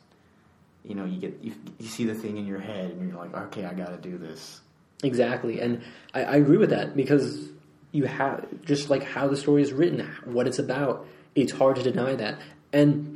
[0.84, 3.34] you know, you get you, you see the thing in your head, and you're like,
[3.34, 4.60] okay, I got to do this.
[5.02, 5.82] Exactly, and
[6.12, 7.48] I, I agree with that because
[7.92, 11.06] you have just like how the story is written, what it's about.
[11.34, 12.38] It's hard to deny that,
[12.72, 13.13] and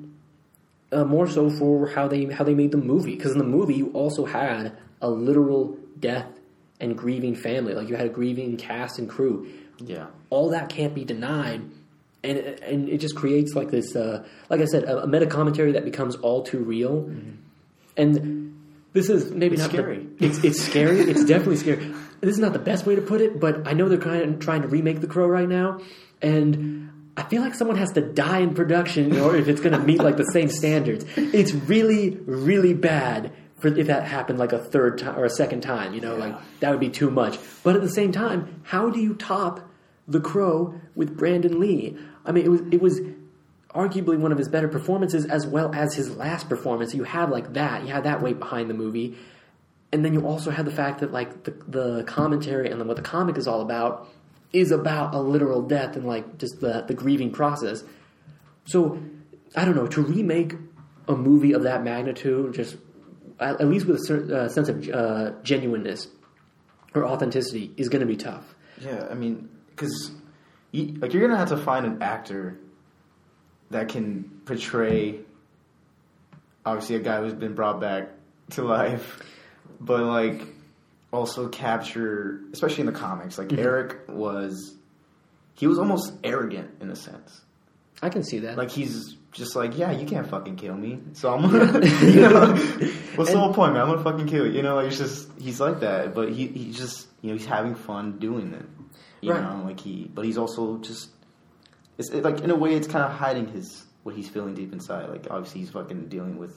[0.93, 3.15] uh, more so for how they how they made the movie.
[3.17, 6.27] Because in the movie, you also had a literal death
[6.81, 7.75] and grieving family.
[7.75, 9.49] Like you had a grieving cast and crew.
[9.79, 10.07] Yeah.
[10.31, 11.63] All that can't be denied,
[12.25, 15.73] and and it just creates like this, uh, like I said, a, a meta commentary
[15.73, 17.11] that becomes all too real,
[17.97, 18.45] and.
[18.95, 20.07] This is maybe It's not the- scary.
[20.19, 20.99] it's it's scary.
[21.01, 21.95] It's definitely scary.
[22.21, 24.41] This is not the best way to put it, but I know they're kind of
[24.41, 25.81] trying to remake The Crow right now,
[26.23, 29.73] and I feel like someone has to die in production in order if it's going
[29.73, 31.05] to meet like the same standards.
[31.17, 35.63] It's really, really bad for if that happened like a third time or a second
[35.63, 35.95] time.
[35.95, 37.37] You know, like that would be too much.
[37.65, 39.69] But at the same time, how do you top
[40.07, 41.99] The Crow with Brandon Lee?
[42.25, 43.01] I mean, it was it was
[43.75, 46.95] arguably one of his better performances as well as his last performance.
[46.95, 47.83] You have like that.
[47.83, 49.19] You have that weight behind the movie.
[49.91, 52.97] And then you also have the fact that like the, the commentary and then what
[52.97, 54.09] the comic is all about
[54.53, 57.85] is about a literal death and like just the, the grieving process.
[58.65, 59.01] So
[59.55, 60.55] I don't know to remake
[61.07, 62.77] a movie of that magnitude, just
[63.41, 66.09] at, at least with a certain uh, sense of uh, genuineness
[66.95, 68.55] or authenticity, is going to be tough.
[68.81, 70.13] Yeah, I mean, because
[70.73, 72.59] you, like you're gonna have to find an actor
[73.71, 75.21] that can portray
[76.65, 78.11] obviously a guy who's been brought back
[78.51, 79.21] to life,
[79.81, 80.43] but like
[81.13, 83.61] also capture, especially in the comics, like mm-hmm.
[83.61, 84.75] Eric was,
[85.55, 87.41] he was almost arrogant in a sense.
[88.03, 88.57] I can see that.
[88.57, 91.01] Like he's just like, yeah, you can't fucking kill me.
[91.15, 92.55] So I'm gonna, you know,
[93.17, 93.83] what's the whole point, man?
[93.83, 94.53] I'm gonna fucking kill you.
[94.53, 97.47] You know, like it's just he's like that, but he he just you know he's
[97.47, 98.67] having fun doing it.
[99.21, 99.43] You Right.
[99.43, 101.11] know, like he, but he's also just
[101.99, 104.73] it's it, like in a way it's kind of hiding his what he's feeling deep
[104.73, 105.09] inside.
[105.09, 106.57] Like obviously he's fucking dealing with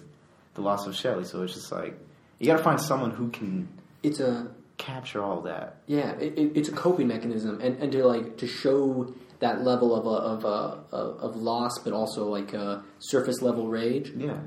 [0.54, 1.98] the loss of Shelley, so it's just like
[2.38, 3.68] you got to find someone who can
[4.04, 5.78] it's a capture all that.
[5.86, 9.96] Yeah, it, it, it's a coping mechanism, and, and to like to show that level
[9.96, 14.12] of a, of a, of, of loss, but also like a surface level rage.
[14.16, 14.40] Yeah,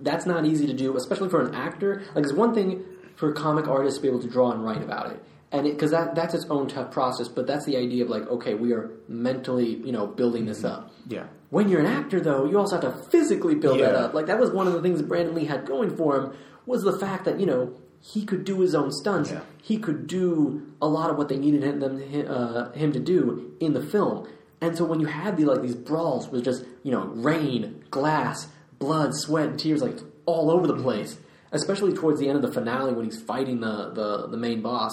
[0.00, 2.02] That's not easy to do, especially for an actor.
[2.14, 2.84] Like it's one thing
[3.16, 6.14] for comic artists to be able to draw and write about it, and because that
[6.14, 7.28] that's its own tough process.
[7.28, 10.84] But that's the idea of like, okay, we are mentally, you know, building this mm-hmm.
[10.84, 10.92] up.
[11.08, 14.14] yeah, When you're an actor, though, you also have to physically build that up.
[14.14, 16.36] Like that was one of the things Brandon Lee had going for him
[16.66, 17.74] was the fact that you know
[18.06, 19.30] he could do his own stunts.
[19.30, 19.40] Yeah.
[19.62, 23.54] He could do a lot of what they needed him them, uh, him to do
[23.60, 24.28] in the film.
[24.60, 28.48] And so when you had the like these brawls with just you know rain, glass,
[28.78, 31.16] blood, sweat, and tears like all over the place,
[31.52, 34.92] especially towards the end of the finale when he's fighting the the, the main boss,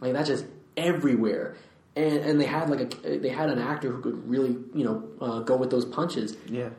[0.00, 0.44] like that's just
[0.76, 1.56] everywhere.
[1.94, 5.08] And, and they had like a they had an actor who could really you know
[5.20, 6.36] uh, go with those punches.
[6.48, 6.70] yeah.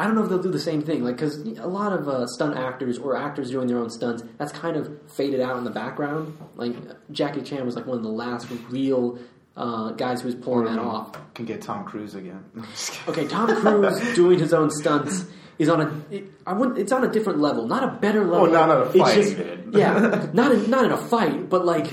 [0.00, 2.26] I don't know if they'll do the same thing, like because a lot of uh,
[2.26, 5.70] stunt actors or actors doing their own stunts, that's kind of faded out in the
[5.70, 6.38] background.
[6.56, 6.74] Like
[7.12, 9.18] Jackie Chan was like one of the last real
[9.58, 11.12] uh, guys who was pulling that off.
[11.34, 12.42] Can get Tom Cruise again.
[12.56, 13.24] I'm just kidding.
[13.24, 15.26] Okay, Tom Cruise doing his own stunts
[15.58, 18.50] is on a it, I wouldn't it's on a different level, not a better level.
[18.50, 19.36] Well, not a fight, just-
[19.72, 21.86] yeah, not in, not in a fight, but like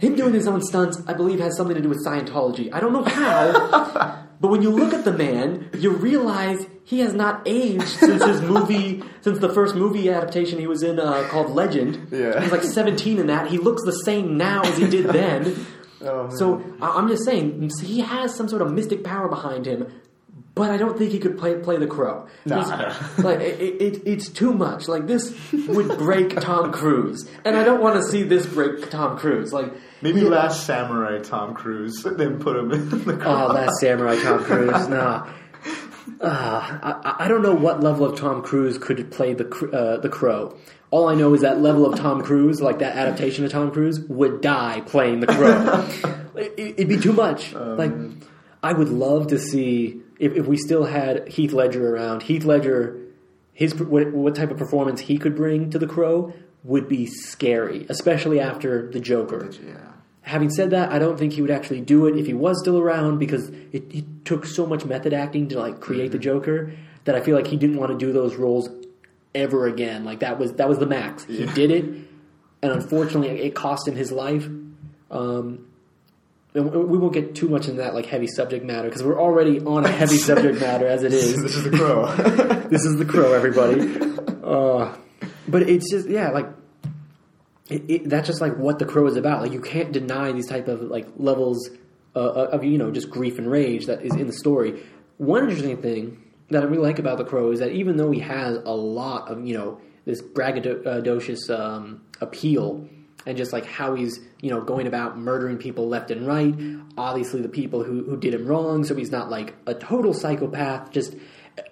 [0.00, 2.72] him doing his own stunts, I believe has something to do with Scientology.
[2.72, 7.14] I don't know how, but when you look at the man, you realize he has
[7.14, 11.50] not aged since his movie, since the first movie adaptation he was in uh, called
[11.50, 12.08] Legend.
[12.10, 12.38] Yeah.
[12.42, 13.46] he's like seventeen in that.
[13.46, 15.66] He looks the same now as he did then.
[16.06, 16.28] Oh.
[16.36, 19.90] So I- I'm just saying he has some sort of mystic power behind him,
[20.54, 22.26] but I don't think he could play play the crow.
[22.44, 22.94] Nah.
[23.18, 24.86] Like it, it, it's too much.
[24.86, 25.34] Like this
[25.68, 29.52] would break Tom Cruise, and I don't want to see this break Tom Cruise.
[29.52, 33.50] Like Maybe Last Samurai Tom Cruise, then put him in the car.
[33.50, 34.88] oh, Last Samurai Tom Cruise.
[34.94, 35.28] Nah.
[36.20, 40.08] Uh, I, I don't know what level of Tom Cruise could play the uh, the
[40.08, 40.56] crow.
[40.90, 43.98] All I know is that level of Tom Cruise, like that adaptation of Tom Cruise,
[44.00, 46.22] would die playing the crow.
[46.36, 47.52] it, it'd be too much.
[47.54, 47.92] like
[48.62, 52.22] I would love to see if, if we still had Heath Ledger around.
[52.22, 52.98] Heath Ledger,
[53.52, 56.32] his what, what type of performance he could bring to the crow
[56.62, 59.50] would be scary, especially after the Joker.
[59.64, 59.92] yeah.
[60.22, 62.78] Having said that, I don't think he would actually do it if he was still
[62.78, 66.72] around because it, it took so much method acting to like create the Joker
[67.04, 68.70] that I feel like he didn't want to do those roles
[69.34, 70.06] ever again.
[70.06, 71.24] Like that was that was the max.
[71.24, 74.48] He did it, and unfortunately, it cost him his life.
[75.10, 75.66] Um,
[76.54, 79.84] we won't get too much into that like heavy subject matter because we're already on
[79.84, 82.14] a heavy subject matter as it is This is the crow.
[82.68, 84.14] this is the crow, everybody.
[84.44, 84.94] Uh,
[85.48, 86.46] but it's just yeah, like
[87.70, 89.40] it, it, that's just like what the crow is about.
[89.40, 91.70] Like you can't deny these type of like levels
[92.14, 94.82] uh, of you know just grief and rage that is in the story.
[95.16, 98.20] one interesting thing that I really like about the Crow is that even though he
[98.20, 102.86] has a lot of you know this braggadocious um, appeal
[103.26, 106.54] and just like how he's you know going about murdering people left and right,
[106.98, 110.90] obviously the people who who did him wrong, so he's not like a total psychopath,
[110.90, 111.14] just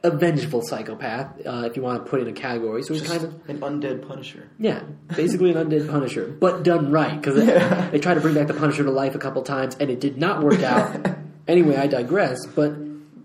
[0.04, 2.84] a vengeful psychopath, uh, if you want to put it in a category.
[2.84, 4.48] So he's kind of an undead Punisher.
[4.58, 4.82] yeah,
[5.16, 7.90] basically an undead Punisher, but done right because Yeah.
[7.90, 10.16] they tried to bring back the Punisher to life a couple times and it did
[10.18, 11.04] not work out.
[11.48, 12.46] anyway, I digress.
[12.46, 12.76] But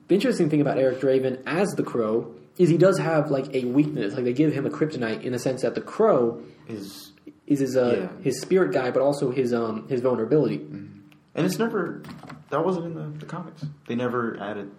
[0.07, 3.65] the interesting thing about Eric Draven as the Crow is he does have like a
[3.65, 4.15] weakness.
[4.15, 7.11] Like they give him a kryptonite in the sense that the Crow Is
[7.47, 8.23] is his uh, Yeah.
[8.23, 10.57] his spirit guy, but also his um his vulnerability.
[10.57, 12.01] and it's never
[12.49, 13.65] that wasn't in the, the comics.
[13.87, 14.71] They never added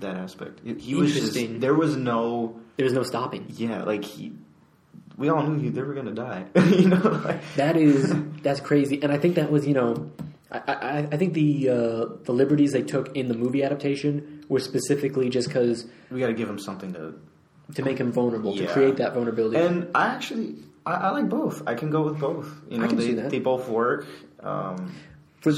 [0.00, 0.60] that aspect.
[0.64, 3.46] He- He was just there was no There's no stopping.
[3.50, 4.32] yeah like he.
[5.16, 6.46] We all knew he, they were gonna die.
[6.56, 8.12] you know, like, That is
[8.42, 10.10] that's crazy, and I think that was you know,
[10.50, 14.58] I I, I think the uh, the liberties they took in the movie adaptation were
[14.60, 17.14] specifically just because we got to give him something to.
[17.76, 19.56] to make him vulnerable to create that vulnerability.
[19.56, 20.56] And I actually
[20.86, 21.62] I, I like both.
[21.66, 22.48] I can go with both.
[22.68, 23.30] You know, I can they see that.
[23.30, 24.06] they both work.
[24.40, 24.94] Um,
[25.40, 25.52] for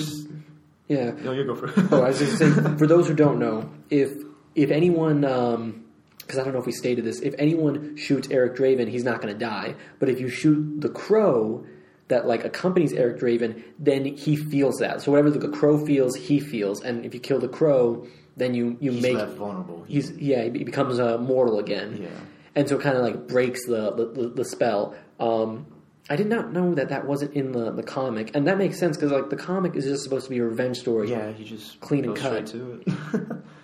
[0.89, 1.73] yeah, no, you go for.
[1.95, 4.13] oh, I was just saying for those who don't know, if
[4.55, 5.21] if anyone.
[5.21, 7.21] because I don't know if we stated this.
[7.21, 9.75] If anyone shoots Eric Draven, he's not going to die.
[9.99, 11.67] But if you shoot the crow
[12.09, 15.03] that like accompanies Eric Draven, then he feels that.
[15.03, 16.83] So whatever the crow feels, he feels.
[16.83, 18.07] And if you kill the crow,
[18.37, 19.85] then you you He's make vulnerable.
[19.89, 21.99] he's yeah he becomes uh, mortal again.
[22.03, 22.09] Yeah.
[22.55, 24.95] and so it kind of like breaks the, the, the spell.
[25.19, 25.67] Um,
[26.09, 28.97] I did not know that that wasn't in the, the comic, and that makes sense
[28.97, 31.11] because like the comic is just supposed to be a revenge story.
[31.11, 32.47] Yeah, he just Clean and cut.
[32.49, 33.23] to it.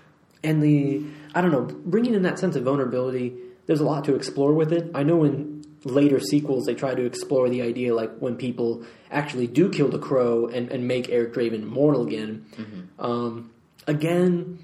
[0.44, 3.34] and the I don't know, bringing in that sense of vulnerability.
[3.66, 4.90] There's a lot to explore with it.
[4.92, 9.46] I know in later sequels they try to explore the idea like when people actually
[9.46, 12.44] do kill the crow and, and make Eric Draven mortal again.
[12.98, 13.50] Um,
[13.86, 14.58] again,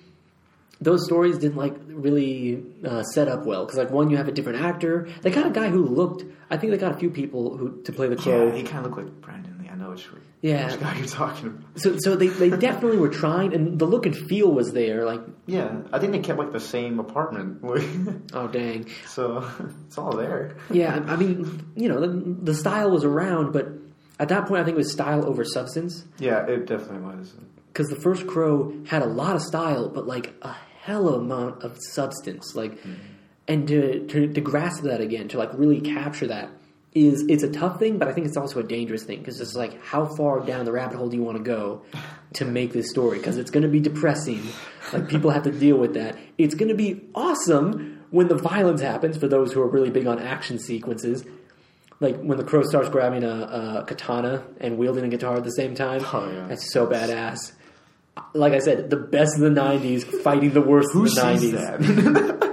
[0.81, 4.33] those stories didn't like really uh, set up well because like one you have a
[4.33, 5.09] different actor.
[5.23, 6.25] They got a guy who looked.
[6.51, 8.47] I think they got a few people who to play the crow.
[8.49, 9.69] yeah, he kind of looked like Brandon Lee.
[9.69, 10.07] I know which,
[10.41, 10.71] Yeah.
[10.71, 11.79] which guy you're talking about.
[11.81, 15.05] So so they, they definitely were trying, and the look and feel was there.
[15.05, 17.59] Like Yeah, I think they kept like the same apartment.
[18.33, 19.49] oh dang, so
[19.87, 20.57] it's all there.
[20.71, 23.67] Yeah, I mean, you know, the, the style was around, but
[24.21, 26.05] at that point, I think it was style over substance.
[26.19, 27.35] Yeah, it definitely was.
[27.73, 30.57] Because the first Crow had a lot of style, but like a
[30.89, 32.55] hell amount of substance.
[32.55, 32.95] Like, hmm.
[33.47, 36.51] and to, to to grasp that again, to like really capture that
[36.95, 39.55] is it's a tough thing, but I think it's also a dangerous thing because it's
[39.55, 41.83] like how far down the rabbit hole do you want to go
[42.35, 43.19] to make this story?
[43.19, 44.43] Because it's going to be depressing.
[44.93, 46.17] Like people have to deal with that.
[46.39, 50.07] It's going to be awesome when the violence happens for those who are really big
[50.07, 51.25] on action sequences.
[52.01, 53.29] Like when the crow starts grabbing a,
[53.81, 56.05] a katana and wielding a guitar at the same time.
[56.13, 56.47] Oh, yeah.
[56.47, 57.53] That's so badass.
[58.35, 61.53] Like I said, the best of the '90s fighting the worst Who of the sees
[61.53, 62.41] '90s.
[62.41, 62.49] that?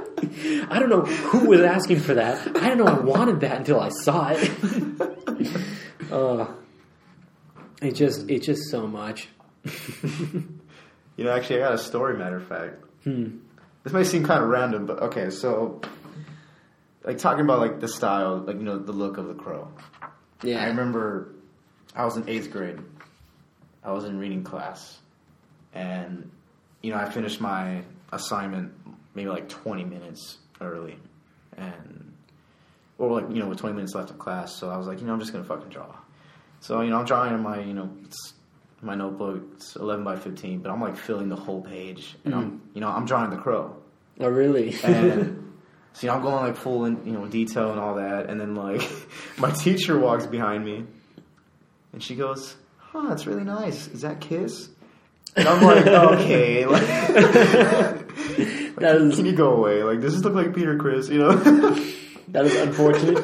[0.72, 2.48] I don't know who was asking for that.
[2.58, 4.52] I didn't know I wanted that until I saw it.
[6.12, 6.48] uh,
[7.82, 9.28] it just, it's just so much.
[10.04, 12.18] you know, actually, I got a story.
[12.18, 13.38] Matter of fact, Hmm.
[13.84, 15.30] this may seem kind of random, but okay.
[15.30, 15.82] So,
[17.04, 19.72] like talking about like the style, like you know, the look of the crow.
[20.44, 21.34] Yeah, I remember
[21.96, 22.80] I was in eighth grade.
[23.84, 24.98] I was in reading class,
[25.76, 26.32] and
[26.82, 28.74] you know I finished my assignment
[29.14, 30.98] maybe like twenty minutes early,
[31.58, 32.14] and
[32.98, 34.56] or like you know with twenty minutes left of class.
[34.56, 35.94] So I was like, you know, I'm just gonna fucking draw.
[36.62, 38.34] So you know, I'm drawing in my you know it's
[38.82, 39.44] my notebook.
[39.54, 42.58] It's eleven by fifteen, but I'm like filling the whole page, and I'm hmm.
[42.74, 43.76] you know I'm drawing the crow.
[44.20, 44.74] Oh, really?
[44.84, 45.54] And
[45.94, 48.40] so you know, I'm going like full in you know detail and all that, and
[48.40, 48.82] then like
[49.38, 50.86] my teacher walks behind me,
[51.92, 53.88] and she goes, "Huh, that's really nice.
[53.88, 54.70] Is that Kiss?"
[55.36, 59.84] And I'm like, "Okay, like, like, That is- can you go away?
[59.84, 61.10] Like, does this look like Peter Criss?
[61.10, 61.36] You know?"
[62.30, 63.22] that is unfortunate.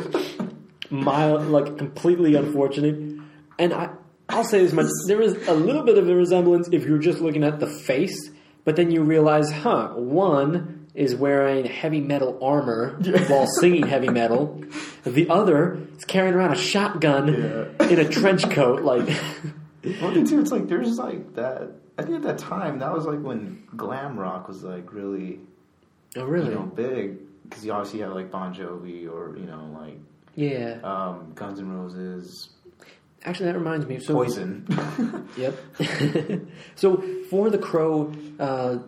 [0.90, 3.20] Mild, like completely unfortunate.
[3.58, 3.90] And I,
[4.30, 7.20] I'll say this much: there is a little bit of a resemblance if you're just
[7.20, 8.30] looking at the face,
[8.66, 9.90] but then you realize, huh?
[9.96, 13.00] One is wearing heavy metal armor
[13.30, 14.62] while singing heavy metal.
[15.06, 17.28] The other is carrying around a shotgun
[17.80, 17.88] Yeah.
[17.88, 18.82] in a trench coat.
[18.82, 19.08] Like,
[20.02, 21.72] One thing too, it's like there's like that.
[22.02, 25.40] I think at that time that was like when glam rock was like really
[26.16, 29.70] oh really, you know big because you obviously have like Bon Jovi or you know
[29.80, 29.98] like
[30.36, 30.80] Yeah.
[30.84, 32.50] um, Guns N' Roses,
[33.24, 34.00] Actually, that reminds me.
[34.00, 34.66] So, Poison.
[35.38, 35.56] Yep.
[36.76, 36.98] so
[37.30, 38.80] for the crow, uh,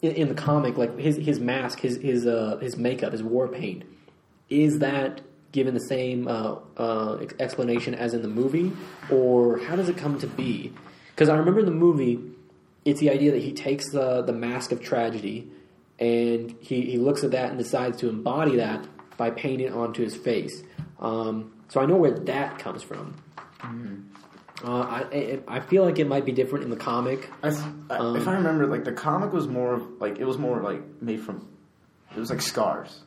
[0.00, 3.48] in, in the comic, like his his mask, his his uh, his makeup, his war
[3.48, 3.84] paint,
[4.48, 5.20] is that
[5.52, 8.72] given the same uh, uh, explanation as in the movie,
[9.10, 10.72] or how does it come to be?
[11.10, 12.18] Because I remember in the movie,
[12.84, 15.48] it's the idea that he takes the the mask of tragedy,
[15.98, 17.30] and he he, he puts it on, and then he and he, he looks at
[17.32, 20.62] that and decides to embody that by painting it onto his face.
[20.98, 23.14] Um, so I know where that comes from.
[24.64, 27.28] Uh, I, I I feel like it might be different in the comic.
[27.42, 27.48] I,
[27.90, 30.82] I- Um, if I remember, like the comic was more like it was more like
[31.00, 31.48] made from.
[32.14, 33.00] It was like scars,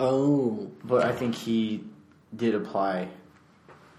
[0.00, 1.84] Oh, but I think he
[2.34, 3.08] did apply,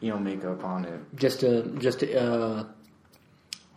[0.01, 0.99] you know, makeup on it.
[1.15, 2.63] just to just to uh,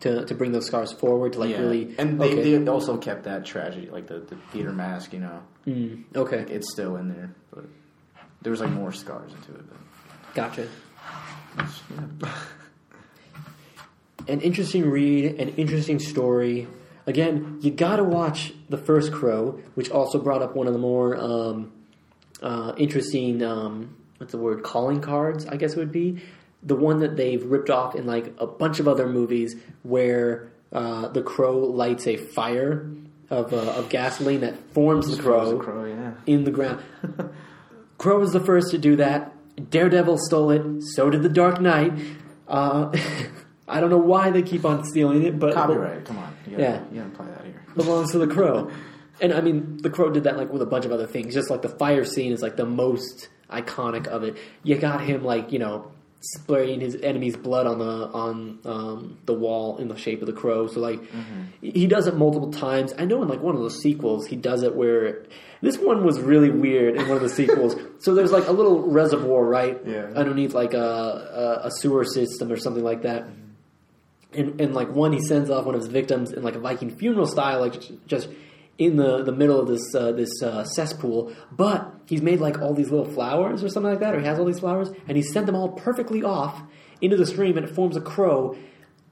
[0.00, 1.58] to to bring those scars forward to like yeah.
[1.58, 2.56] really and they, okay.
[2.58, 5.12] they also kept that tragedy, like the the Peter mask.
[5.12, 7.64] You know, Mm, okay, it's still in there, but
[8.42, 9.64] there was like more scars into it.
[10.34, 10.68] gotcha.
[11.56, 11.68] But,
[12.28, 12.34] yeah.
[14.28, 16.66] An interesting read, an interesting story.
[17.06, 21.16] Again, you gotta watch the first Crow, which also brought up one of the more
[21.16, 21.72] um,
[22.42, 26.22] uh, interesting, um, what's the word, calling cards, I guess it would be.
[26.62, 31.08] The one that they've ripped off in like a bunch of other movies where uh,
[31.08, 32.90] the crow lights a fire
[33.30, 36.12] of, uh, of gasoline that forms the crow, Crow, yeah.
[36.26, 36.82] in the ground.
[37.98, 39.32] Crow was the first to do that.
[39.70, 40.82] Daredevil stole it.
[40.94, 41.92] So did the Dark Knight.
[42.48, 42.90] Uh,
[43.68, 46.34] I don't know why they keep on stealing it, but Copyright, come on.
[46.46, 46.82] You gotta, Yeah.
[46.92, 47.62] you gotta play that here.
[47.76, 48.70] belongs to the Crow.
[49.22, 51.34] And I mean, the Crow did that like with a bunch of other things.
[51.34, 54.38] Just like the fire scene is like the most iconic of it.
[54.62, 59.32] You got him like you know spraying his enemy's blood on the on um, the
[59.34, 60.66] wall in the shape of the crow.
[60.66, 61.00] So like
[61.62, 62.92] he does it multiple times.
[62.98, 65.24] I know in like one of the sequels he does it where
[65.62, 67.74] this one was really weird in one of the sequels.
[68.00, 70.10] so there's like a little reservoir right Yeah.
[70.14, 73.24] underneath like a, a a sewer system or something like that
[74.32, 76.90] and, and like one he sends off one of his victims in like a Viking
[76.90, 78.28] funeral style, like j- just
[78.80, 81.32] in the, the middle of this uh, this uh, cesspool.
[81.52, 84.38] But he's made like all these little flowers or something like that, or he has
[84.38, 86.62] all these flowers, and he sent them all perfectly off
[87.02, 88.56] into the stream, and it forms a crow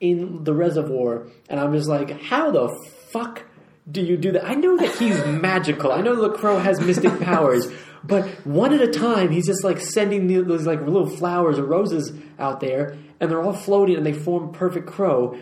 [0.01, 1.29] in the reservoir.
[1.51, 2.69] And I'm just like, how the
[3.13, 3.45] fuck
[3.91, 4.45] do you do that?
[4.47, 5.93] I know that he's magical.
[5.93, 7.69] I know the crow has mystic powers.
[8.05, 11.65] But one at a time, he's just like sending the- those like little flowers or
[11.65, 15.37] roses out there, and they're all floating and they form perfect crow.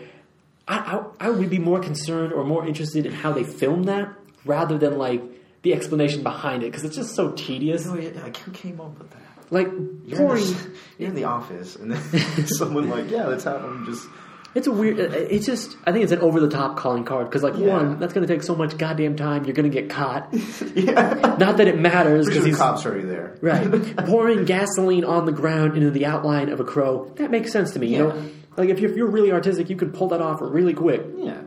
[0.67, 4.13] I, I, I would be more concerned or more interested in how they filmed that
[4.45, 5.21] rather than like
[5.61, 7.85] the explanation behind it because it's just so tedious.
[7.87, 9.21] Oh, yeah, like who came up with that?
[9.49, 9.67] Like
[10.05, 13.61] You're, pouring, in, the, you're in the office, and then someone like, yeah, let's have
[13.61, 14.05] them just.
[14.55, 14.99] it's a weird.
[14.99, 17.67] It's just I think it's an over the top calling card because like Yeah.
[17.77, 19.45] one that's going to take so much goddamn time.
[19.45, 20.33] You're going to get caught.
[20.75, 21.35] yeah.
[21.39, 23.37] Not that it matters because sure the he's cops already there.
[23.41, 23.95] Right.
[24.05, 27.79] Pouring gasoline on the ground into the outline of a crow, that makes sense to
[27.79, 28.13] me, you Yeah.
[28.13, 28.29] know?
[28.57, 31.03] Like, if you're, if you're really artistic, you can pull that off really quick.
[31.15, 31.41] Yeah.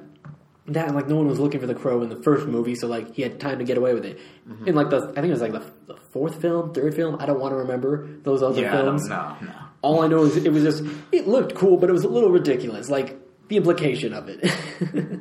[0.69, 2.87] That, and, like, no one was looking for the crow in the first movie, so,
[2.87, 4.21] like, he had time to get away with it.
[4.67, 7.27] In, like, the, I think it was, like, the, the fourth film, third film, I
[7.27, 8.71] don't want to remember those other Yeah.
[8.71, 9.09] Films.
[9.09, 9.53] no, no.
[9.83, 12.31] All I know is it was just, it looked cool, but it was a little
[12.31, 12.89] ridiculous.
[12.89, 14.45] Like, the implication of it.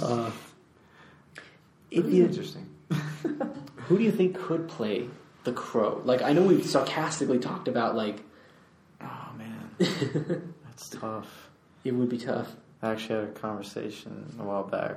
[0.00, 0.30] uh,
[1.90, 2.68] if It's you, interesting.
[3.76, 5.08] who do you think could play
[5.44, 6.00] the crow?
[6.04, 8.20] Like, I know we've sarcastically talked about, like,
[9.78, 11.50] that's tough.
[11.84, 12.52] it would be tough.
[12.82, 14.96] I actually had a conversation a while back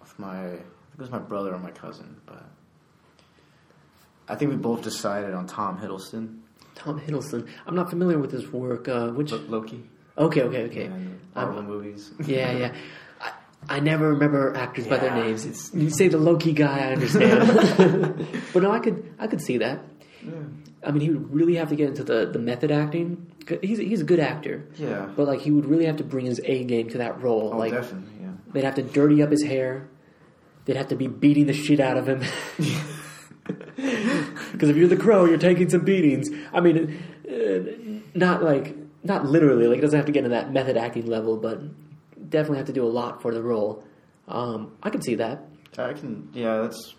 [0.00, 0.60] with my, I think
[0.94, 2.44] it was my brother or my cousin, but
[4.28, 6.40] I think we both decided on Tom Hiddleston,
[6.74, 7.48] Tom Hiddleston.
[7.66, 8.88] I'm not familiar with his work.
[8.88, 9.30] Uh, which?
[9.32, 9.82] Lo- Loki,
[10.18, 10.84] Okay, okay, okay.
[10.86, 12.10] and Marvel movies.
[12.26, 12.74] Yeah, yeah.
[13.20, 13.32] I,
[13.76, 15.44] I never remember actors by their names.
[15.44, 18.26] it's- You say the Loki guy, I understand.
[18.52, 19.80] but no, I could, I could see that.
[20.84, 23.26] I mean, he would really have to get into the, the method acting.
[23.60, 25.08] He's he's a good actor, Yeah.
[25.16, 27.50] but like he would really have to bring his A game to that role.
[27.52, 28.10] Oh, like definitely.
[28.20, 28.30] Yeah.
[28.52, 29.88] they'd have to dirty up his hair.
[30.64, 32.22] They'd have to be beating the shit out of him.
[34.52, 36.28] Because if you're the crow, you're taking some beatings.
[36.52, 39.66] I mean, uh, not like not literally.
[39.66, 41.60] Like it doesn't have to get to that method acting level, but
[42.30, 43.82] definitely have to do a lot for the role.
[44.28, 45.44] Um, I can see that.
[45.78, 46.28] I can.
[46.34, 46.94] Yeah, that's.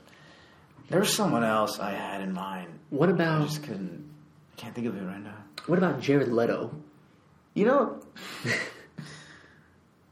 [0.89, 2.67] There was someone else I had in mind.
[2.89, 3.41] What about?
[3.41, 4.09] I just couldn't.
[4.53, 5.33] I can't think of it right now.
[5.65, 6.75] what about Jared Leto?
[7.55, 8.01] You know,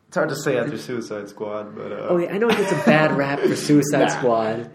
[0.07, 2.71] it's hard to say after Suicide Squad, but uh, Oh, yeah, I know he gets
[2.71, 4.07] a bad rap for Suicide Nah.
[4.07, 4.71] Squad,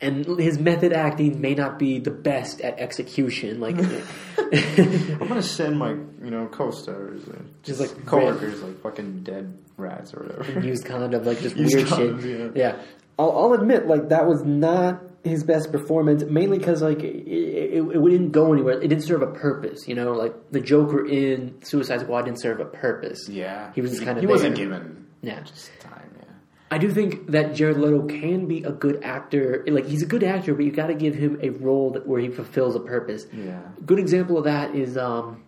[0.00, 3.60] and his method acting may not be the best at execution.
[3.60, 3.76] Like,
[4.38, 10.12] I'm gonna send my you know co-stars, and Just, like, coworkers, like fucking dead rats
[10.14, 10.60] or whatever.
[10.60, 12.56] used condom, like just Used weird condoms, shit.
[12.56, 12.76] yeah.
[13.20, 17.82] I'll, I'll admit, like that was not his best performance, mainly because like it, it,
[17.96, 18.80] it didn't go anywhere.
[18.80, 20.12] It didn't serve a purpose, you know.
[20.12, 23.28] Like the Joker in Suicide Squad didn't serve a purpose.
[23.28, 25.40] yeah, He was just kinda He wasn't given Yeah.
[25.42, 26.10] just time.
[26.18, 26.24] Yeah,
[26.70, 29.62] I do think that Jared Leto can be a good actor.
[29.68, 32.20] Like he's a good actor, but you got to give him a role that, where
[32.20, 33.26] he fulfills a purpose.
[33.32, 33.60] yeah.
[33.84, 35.42] Good example of that is um,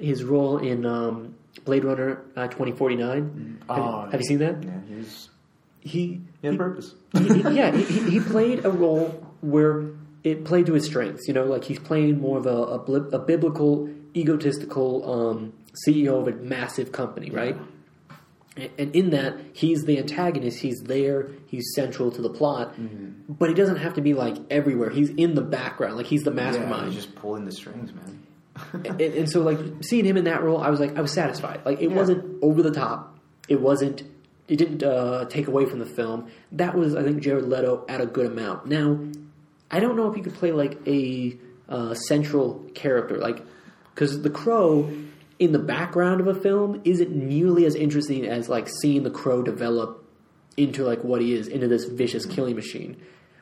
[0.00, 1.34] his role in um,
[1.66, 3.62] Blade Runner uh, twenty forty nine.
[3.68, 4.62] Oh, have you seen that?
[4.62, 5.28] Yeah, he was.
[5.82, 6.94] He He had purpose.
[7.18, 9.08] he, yeah, he, he- played a role
[9.40, 9.90] where
[10.24, 11.26] it played to his strengths.
[11.28, 12.78] You know, like he's playing more of a, a,
[13.16, 15.52] a biblical, egotistical um,
[15.86, 17.56] CEO of a massive company, right?
[18.56, 20.58] And, and in that, he's the antagonist.
[20.58, 21.28] He's there.
[21.46, 22.74] He's central to the plot,
[23.28, 24.90] but he doesn't have to be like everywhere.
[24.90, 26.92] He's in the background, like he's the Yeah, mastermind.
[26.92, 28.18] he's just pulling the strings, man.
[28.84, 31.62] and, and so like seeing him in that role, I was like I was satisfied.
[31.64, 31.96] Like it Yeah.
[31.96, 33.18] wasn't over the top.
[33.48, 34.02] It wasn't.
[34.48, 36.30] It didn't uh, take away from the film.
[36.52, 38.66] That was I think Jared Leto at a good amount.
[38.66, 38.98] Now,
[39.70, 41.36] I don't know if he could play like a
[41.68, 43.42] uh, central character, like
[43.94, 44.92] because the Crow
[45.38, 49.42] in the background of a film isn't nearly as interesting as like seeing the Crow
[49.42, 50.04] develop
[50.56, 52.96] into like what he is, into this vicious killing machine.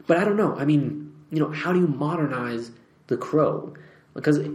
[0.07, 0.57] But I don't know.
[0.57, 2.71] I mean, you know, how do you modernize
[3.09, 3.75] the Crow?
[4.15, 4.49] Because uh,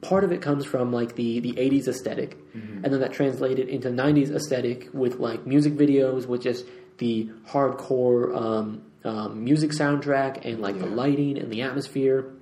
[0.00, 3.88] part of it comes from like the the '80s esthetic and then that translated into
[3.88, 6.64] '90s aesthetic with like music videos, with just
[6.98, 12.32] the hardcore um, um, music soundtrack and like the lighting and the atmosphere.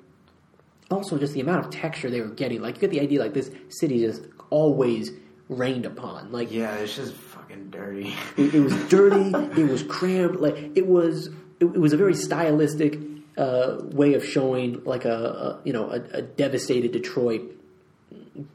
[0.90, 2.60] Also, just the amount of texture they were getting.
[2.60, 5.10] Like you get the idea, like this city just always
[5.48, 6.30] rained upon.
[6.30, 8.14] Like Yeah, it's just fucking dirty.
[8.36, 9.30] it, it was dirty.
[9.60, 10.36] it was crammed.
[10.36, 11.28] Like it was.
[11.60, 12.98] It, it was a very stylistic
[13.36, 17.42] uh, way of showing like a, a you know a, a devastated Detroit,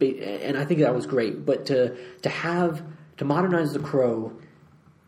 [0.01, 1.45] and I think that was great.
[1.45, 2.83] But to to have
[3.17, 4.33] to modernize the Crow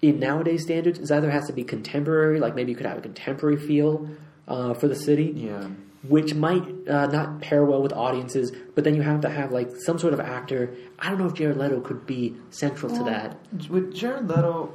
[0.02, 3.02] in nowadays standards, it either has to be contemporary, like maybe you could have a
[3.02, 4.10] contemporary feel
[4.48, 5.68] uh, for the city, yeah.
[6.08, 8.52] which might uh, not pair well with audiences.
[8.76, 10.76] But then you have to have like some sort of actor.
[11.00, 13.38] I don't know if Jared Leto could be central to that.
[13.70, 14.74] With Jared Leto,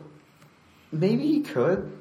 [0.92, 1.92] maybe he could.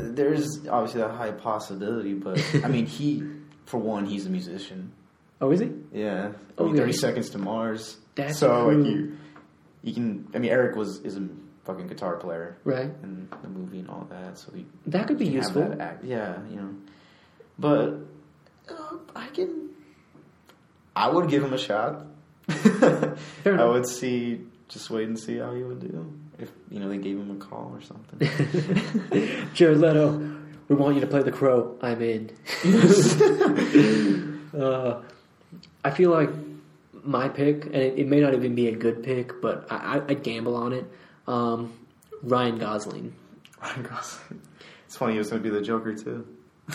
[0.00, 3.22] There's obviously a high possibility, but I mean, he,
[3.66, 4.92] for one, he's a musician.
[5.40, 5.70] Oh, is he?
[5.92, 6.32] Yeah.
[6.32, 6.76] I Oh, mean.
[6.76, 7.96] Thirty Seconds to Mars.
[8.14, 8.76] That's so true.
[8.82, 9.16] like you,
[9.82, 10.28] you can.
[10.34, 11.26] I mean, Eric was is a
[11.64, 12.90] fucking guitar player Right.
[13.02, 15.76] in the movie and all that, so he That could be useful.
[15.80, 16.74] act- yeah, you know.
[17.58, 17.94] But
[18.68, 19.70] uh, I can.
[20.96, 22.04] I would give him a shot.
[22.48, 26.12] I would see, just wait and see how he would do
[26.42, 29.48] if you know they gave him a call or something.
[29.54, 30.38] Jared Leto,
[30.68, 31.76] we want you to play the Crow.
[31.82, 32.30] I'm in.
[34.60, 35.02] uh,
[35.84, 36.30] I feel like
[37.04, 40.02] my pick, and it, it may not even be a good pick, but I, I,
[40.08, 40.90] I'd gamble on it.
[41.26, 41.72] Um,
[42.22, 43.14] Ryan Gosling.
[43.60, 44.42] Ryan Gosling.
[44.86, 45.12] It's funny.
[45.12, 46.26] He was going to be the Joker too.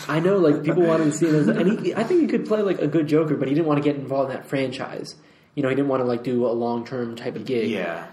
[0.08, 2.46] I know, like people wanted to see him, as, and he, I think he could
[2.46, 5.14] play like a good Joker, but he didn't want to get involved in that franchise.
[5.54, 7.70] You know, he didn't want to like do a long term type of gig.
[7.70, 8.06] Yeah.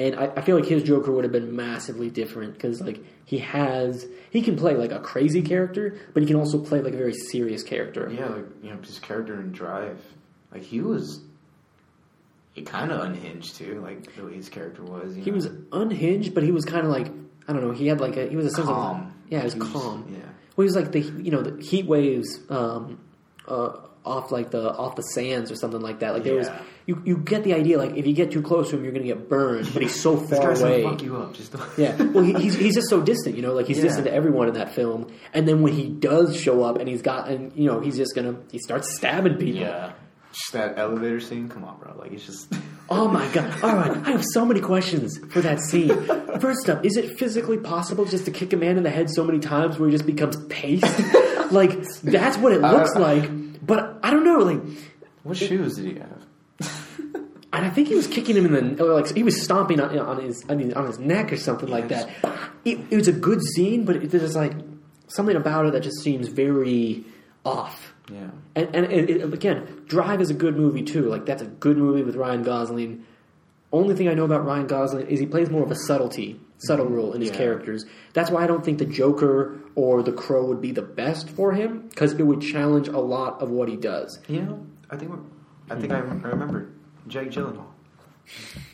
[0.00, 3.38] And I, I feel like his Joker would have been massively different because like he
[3.38, 6.96] has he can play like a crazy character, but he can also play like a
[6.96, 8.10] very serious character.
[8.10, 10.00] Yeah, like you know, his character in Drive,
[10.52, 11.20] like he was,
[12.54, 13.80] he kind of unhinged too.
[13.82, 15.14] Like the way his character was.
[15.14, 15.34] He know?
[15.36, 17.08] was unhinged, but he was kind of like
[17.46, 17.72] I don't know.
[17.72, 19.00] He had like a he was a sense calm.
[19.00, 20.06] of yeah, he was He was- calm.
[20.10, 20.18] Yeah.
[20.56, 22.98] Well, he was like the you know the heat waves um,
[23.46, 26.14] uh, off like the off the sands or something like that.
[26.14, 26.48] Like there was
[26.86, 27.78] you you get the idea.
[27.78, 29.68] Like if you get too close to him, you're going to get burned.
[29.72, 30.82] But he's so far away.
[30.82, 31.34] fuck you up.
[31.34, 33.52] Just Yeah, well, he, he's he's just so distant, you know.
[33.52, 33.84] Like he's Yeah.
[33.84, 37.02] distant to everyone in that film, and then when he does show up, and he's
[37.02, 39.60] got, and you know, he's just gonna he starts stabbing people.
[39.62, 39.92] yeah.
[40.32, 41.48] Just that elevator scene.
[41.48, 41.94] Come on, bro.
[41.98, 42.52] Like it's just.
[42.92, 43.62] Oh my god!
[43.62, 45.90] All right, I have so many questions for that scene.
[46.40, 49.22] First up, is it physically possible just to kick a man in the head so
[49.22, 50.82] many times where he just becomes paste?
[51.52, 51.70] like
[52.02, 53.30] that's what it looks like,
[53.62, 54.38] but I don't know.
[54.38, 54.62] Like,
[55.22, 56.26] what shoes did he have?
[57.52, 59.98] and I think he was kicking him in the, or like he was stomping on,
[59.98, 62.08] on his on his on his neck or something like that.
[62.64, 64.52] It, it was a good scene, but it, there's like
[65.08, 67.04] something about it that just seems very
[67.44, 67.94] off.
[68.12, 68.30] Yeah.
[68.54, 71.08] And, and it, it, again, Drive is a good movie too.
[71.08, 73.04] Like that's a good movie with Ryan Gosling.
[73.72, 76.86] Only thing I know about Ryan Gosling is he plays more of a subtlety, subtle
[76.86, 77.36] role in his Yeah.
[77.36, 77.84] characters.
[78.12, 81.52] That's why I don't think the Joker or the Crow would be the best for
[81.52, 84.18] him because it would challenge a lot of what he does.
[84.28, 85.18] You know, I think we're,
[85.76, 86.68] I think I rem- I remember
[87.08, 87.64] Jake Gyllenhaal.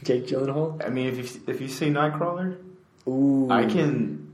[0.04, 0.84] Jake Gyllenhaal.
[0.86, 2.56] I mean, if you if you see Nightcrawler,
[3.08, 4.30] Ooh, I can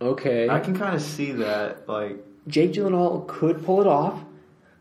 [0.00, 0.48] okay.
[0.48, 1.88] I can kind of see that.
[1.88, 4.22] Like, Jake Gyllenhaal could pull it off.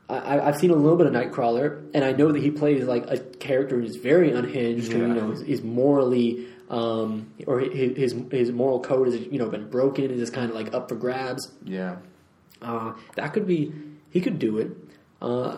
[0.08, 3.10] I, I've seen a little bit of Nightcrawler, and I know that he plays like
[3.10, 8.52] a character who's very unhinged, who you know is, is morally, um, or his, his
[8.52, 11.52] moral code has you know been broken and is kind of like up for grabs.
[11.64, 11.98] yeah,
[12.62, 13.72] Uh, that could be
[14.10, 14.72] he could do it.
[15.22, 15.58] Uh,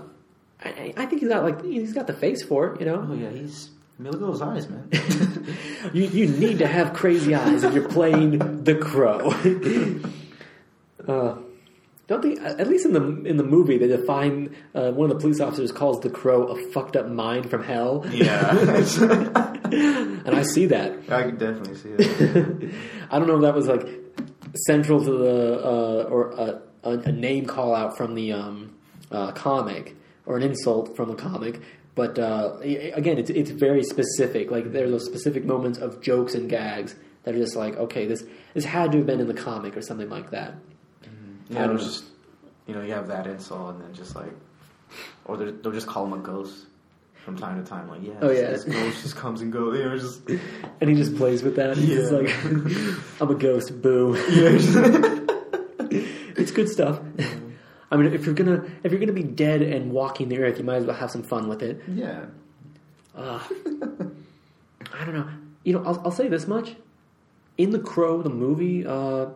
[0.63, 2.79] I, I think he's got like he's got the face for it.
[2.81, 3.69] You know, oh yeah, he's.
[3.99, 4.89] I mean, look at those eyes, man.
[5.93, 9.31] you you need to have crazy eyes if you're playing the crow.
[11.07, 11.37] uh,
[12.07, 12.37] don't they?
[12.37, 15.71] At least in the in the movie, they define uh, one of the police officers
[15.71, 18.05] calls the crow a fucked up mind from hell.
[18.11, 18.51] yeah,
[19.73, 20.93] and I see that.
[21.09, 22.73] I can definitely see that.
[23.11, 23.87] I don't know if that was like
[24.65, 28.75] central to the uh, or a, a, a name call out from the um,
[29.11, 29.95] uh, comic
[30.25, 31.61] or an insult from the comic.
[31.95, 34.51] But uh, again, it's it's very specific.
[34.51, 38.23] Like there's those specific moments of jokes and gags that are just like, okay, this
[38.53, 40.53] this had to have been in the comic or something like that.
[41.03, 41.07] I
[41.49, 42.03] Yeah, don't just
[42.67, 44.31] you know you have that insult and then just like,
[45.25, 46.65] or they'll just call him a ghost
[47.27, 47.89] from time to time.
[47.89, 48.49] Like, yeah, Oh, this, yeah.
[48.51, 49.77] this ghost just comes and goes.
[49.77, 50.21] You know, just
[50.81, 51.75] And he just plays with that.
[51.75, 52.19] He's just Yeah.
[52.19, 52.29] like,
[53.21, 53.81] I'm a ghost.
[53.81, 54.15] Boo.
[54.31, 54.51] Yeah.
[56.37, 56.99] it's good stuff.
[57.91, 60.63] I mean, if you're gonna if you're gonna be dead and walking the earth, you
[60.63, 61.81] might as well have some fun with it.
[61.87, 62.25] yeah.
[63.15, 63.39] Uh,
[64.93, 65.27] I don't know.
[65.63, 66.75] You know, I'll, I'll say this much:
[67.57, 69.27] in the Crow, the movie, uh,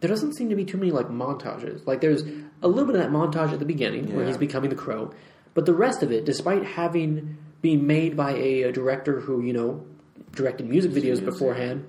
[0.00, 1.86] there doesn't seem to be too many like montages.
[1.86, 2.22] Like, there's
[2.62, 5.12] a little bit of that montage at the beginning where he's becoming the Crow,
[5.54, 9.52] but the rest of it, despite having been made by a, a director who you
[9.52, 9.84] know
[10.32, 11.24] directed music videos Music.
[11.26, 11.86] beforehand,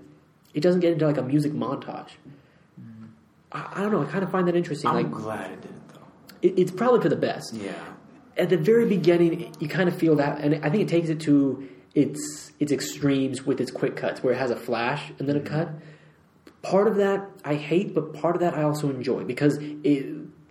[0.53, 2.11] it doesn't get into like a music montage.
[2.79, 3.05] Mm-hmm.
[3.51, 4.01] I, I don't know.
[4.01, 4.89] I kind of find that interesting.
[4.89, 5.99] I'm like, glad it didn't though.
[6.41, 7.73] it, it's probably for the best Yeah.
[8.37, 11.19] at the very beginning, you kind of feel that, and I think it takes it
[11.21, 15.35] to its its extremes with its quick cuts, where it has a flash and then
[15.35, 15.55] a mm-hmm.
[15.55, 15.69] cut.
[16.61, 20.05] Part of that I hate, but part of that I also enjoy because it,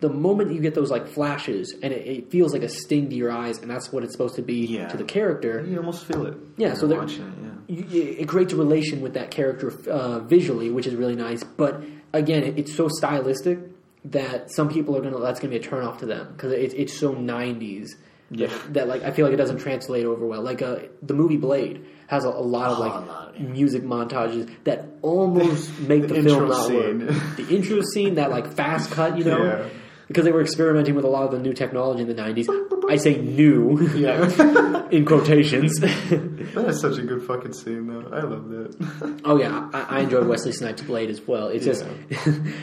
[0.06, 3.16] the moment you get those like flashes, and it, it feels like a sting to
[3.22, 4.88] your eyes, and that's what it's supposed to be Yeah.
[4.92, 5.52] to the character.
[5.68, 6.34] You almost feel it.
[6.62, 7.26] Yeah, so it, yeah.
[7.66, 11.42] You, it creates a relation with that character uh, visually, which is really nice.
[11.62, 11.72] But
[12.12, 13.58] again, it, it's so stylistic
[14.18, 16.92] that some people are gonna that's gonna be a turnoff to them because it's it's
[16.92, 17.88] so '90s.
[18.30, 18.50] Yeah.
[18.70, 20.42] that like I feel like it doesn't translate over well.
[20.42, 23.46] Like uh, the movie Blade has a, a lot of Oh, like lot, yeah.
[23.46, 27.06] music montages that almost make the, The film not scene.
[27.06, 27.36] work.
[27.36, 29.68] The intro scene, that like fast cut, you know, Yeah.
[30.08, 32.46] Because they were experimenting with a lot of the new technology in the '90s.
[32.90, 34.88] I say new Yeah.
[34.90, 35.78] in quotations.
[35.80, 38.08] that is such a good fucking scene though.
[38.12, 39.20] I love that.
[39.24, 41.48] Oh yeah, I, I enjoy Wesley Snipes' Blade as well.
[41.48, 41.84] It's just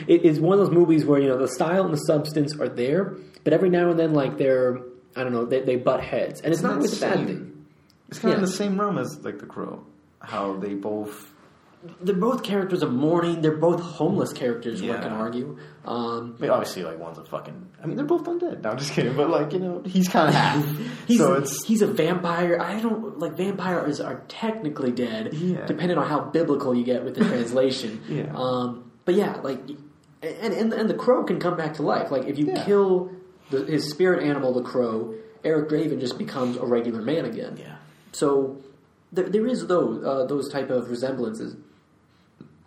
[0.06, 2.68] it, it's one of those movies where you know the style and the substance are
[2.68, 4.78] there, but every now and then like they're
[5.16, 7.66] I don't know they, they butt heads, and it's not always a bad thing.
[8.08, 8.44] It's kind of Yeah.
[8.44, 9.84] in the same realm as like the crow.
[10.20, 11.31] How they both
[12.00, 13.40] They're both characters of mourning.
[13.42, 14.80] They're both homeless characters.
[14.82, 15.58] One can argue.
[15.84, 17.70] Um, I mean, obviously, like one's a fucking.
[17.82, 18.62] I mean, they're both undead.
[18.62, 19.16] No, I'm just kidding.
[19.16, 20.64] But like, you know, he's kind of half.
[21.08, 22.60] he's so it's he's a vampire.
[22.60, 25.66] I don't like vampires are technically dead, Yeah.
[25.66, 28.00] depending on how biblical you get with the translation.
[28.08, 28.32] Yeah.
[28.34, 29.58] Um, but yeah, like,
[30.22, 32.12] and, and and the crow can come back to life.
[32.12, 32.64] Like if you Yeah.
[32.64, 33.10] kill
[33.50, 37.56] the, his spirit animal, the crow, Eric Draven just becomes a regular man again.
[37.58, 37.76] yeah,
[38.12, 38.58] So
[39.12, 41.56] there, there is those uh, those type of resemblances.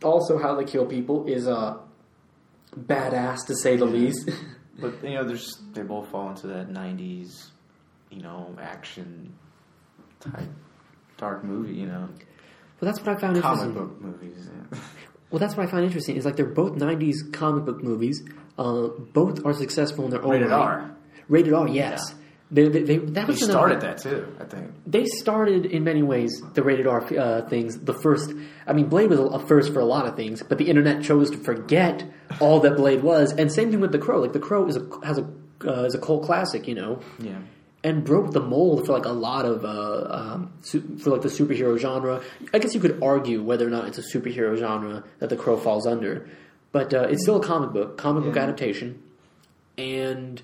[0.06, 1.78] Also, how they kill people is uh,
[2.78, 4.30] badass to say the least.
[4.80, 7.49] but you know, there's they both fall into that '90s,
[8.10, 9.34] you know, action
[10.20, 10.47] type
[11.18, 11.74] dark movie.
[11.74, 12.10] You know,
[12.80, 13.74] Well, that's what I found comic interesting.
[13.74, 14.49] book movies.
[14.72, 14.80] Yeah.
[15.32, 16.16] Well, that's what I find interesting.
[16.18, 18.24] Is like they're both '90s comic book movies.
[18.58, 20.58] Uh, both are successful in their own Rated right.
[20.58, 20.95] R.
[21.28, 22.14] Rated R, yes.
[22.52, 24.36] They, they, they, that They was another- started that too.
[24.39, 24.72] I think.
[24.86, 27.80] They started in many ways the rated R uh, things.
[27.80, 28.32] The first,
[28.68, 31.32] I mean, Blade was a first for a lot of things, but the internet chose
[31.32, 32.04] to forget
[32.39, 33.32] all that Blade was.
[33.34, 34.22] And same thing with The Crow.
[34.22, 35.28] Like The Crow is a has a
[35.66, 37.38] uh, is a cult classic, you know, Yeah.
[37.84, 41.30] and broke the mold for like a lot of uh, um, su- for like the
[41.30, 42.22] superhero genre.
[42.54, 45.58] I guess you could argue whether or not it's a superhero genre that The Crow
[45.58, 46.30] falls under,
[46.72, 49.02] but uh, it's still a comic book, comic book adaptation,
[49.78, 50.41] and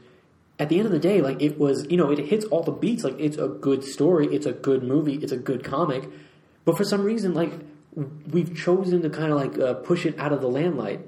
[0.62, 2.72] at the end of the day, like it was, you know, it hits all the
[2.72, 3.04] beats.
[3.04, 6.08] Like it's a good story, it's a good movie, it's a good comic,
[6.66, 7.52] but for some reason, like
[7.96, 11.02] we've chosen to kind of like uh, push it out of the lamplight.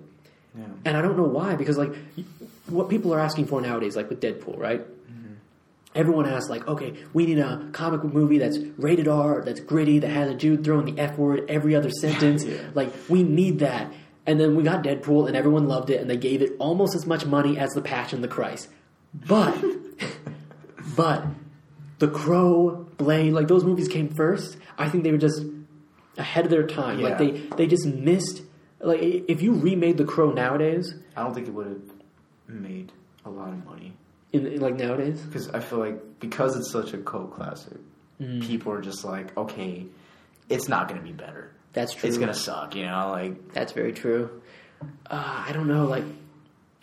[0.58, 0.64] Yeah.
[0.86, 1.94] And I don't know why, because like
[2.66, 4.82] what people are asking for nowadays, like with Deadpool, right?
[5.96, 10.00] Everyone asks like, okay, we need a comic book movie that's rated R, that's gritty,
[10.00, 12.44] that has a dude throwing the F word every other sentence.
[12.44, 12.58] Yeah.
[12.74, 13.94] Like, we need that.
[14.26, 17.06] And then we got Deadpool, and everyone loved it, and they gave it almost as
[17.06, 18.70] much money as The Passion of the Christ.
[19.14, 19.56] But,
[20.96, 21.26] but,
[22.00, 24.58] The Crow, Blade, like those movies came first.
[24.78, 25.44] I think they were just
[26.18, 27.02] ahead of their time.
[27.02, 28.42] Like they, they just missed.
[28.80, 31.82] Like if you remade The Crow nowadays, I don't think it would have
[32.48, 32.92] made
[33.26, 33.94] a lot of money
[34.34, 37.78] in, in like nowadays, because I feel like because it's such a cult classic,
[38.22, 38.44] Mm.
[38.44, 39.88] people are just like, okay,
[40.48, 41.52] it's not going to be better.
[41.74, 42.08] that's true.
[42.08, 42.76] It's going to suck.
[42.76, 44.42] You know, like That's very true.
[45.10, 46.04] Uh, I don't know, like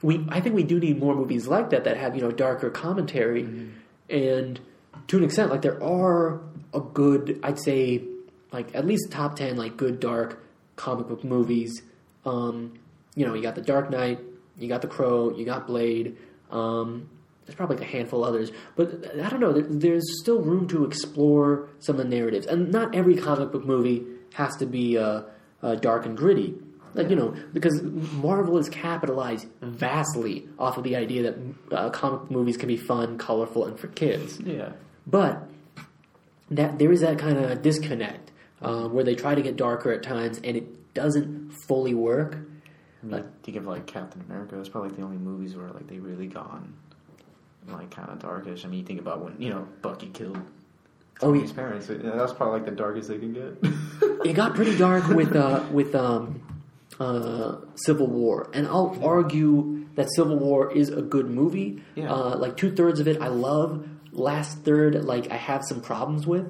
[0.03, 0.25] we.
[0.29, 3.73] I think we do need more movies like that that have you know darker commentary,
[4.09, 4.61] and
[5.09, 6.41] to an extent, like there are
[6.73, 8.03] a good, I'd say,
[8.53, 10.43] like at least top ten like good dark
[10.77, 11.83] comic book movies.
[12.25, 12.79] Um,
[13.15, 14.21] you know, you got The Dark Knight,
[14.59, 16.17] you got The Crow, you got Blade.
[16.51, 17.09] Um,
[17.45, 19.53] there's probably like a handful of others, but I don't know.
[19.53, 23.65] There, there's still room to explore some of the narratives, and not every comic book
[23.65, 25.23] movie has to be uh,
[25.63, 26.55] uh, dark and gritty.
[26.95, 31.39] Like you know, because Marvel has capitalized vastly off of the idea that
[31.77, 34.41] uh, comic movies can be fun, colorful, and for kids.
[34.41, 34.73] Yeah.
[35.07, 35.49] But
[36.51, 38.33] that there is that kind of disconnect
[38.63, 42.37] um, where they try to get darker at times, and it doesn't fully work.
[43.03, 44.57] I mean, think of like Captain America.
[44.57, 46.75] That's probably like the only movies where like they really gone
[47.69, 48.65] like kind of darkish.
[48.65, 50.39] I mean, you think about when you know Bucky killed
[51.23, 51.57] Oh, his yeah.
[51.57, 51.87] parents.
[51.89, 53.59] That's probably like the darkest they can get.
[54.25, 56.43] it got pretty dark with uh, with um,
[57.01, 61.83] uh, Civil War, and I'll argue that Civil War is a good movie.
[61.97, 62.13] Yeah.
[62.13, 63.89] Uh, like two thirds of it, I love.
[64.13, 66.47] Last third, like I have some problems with.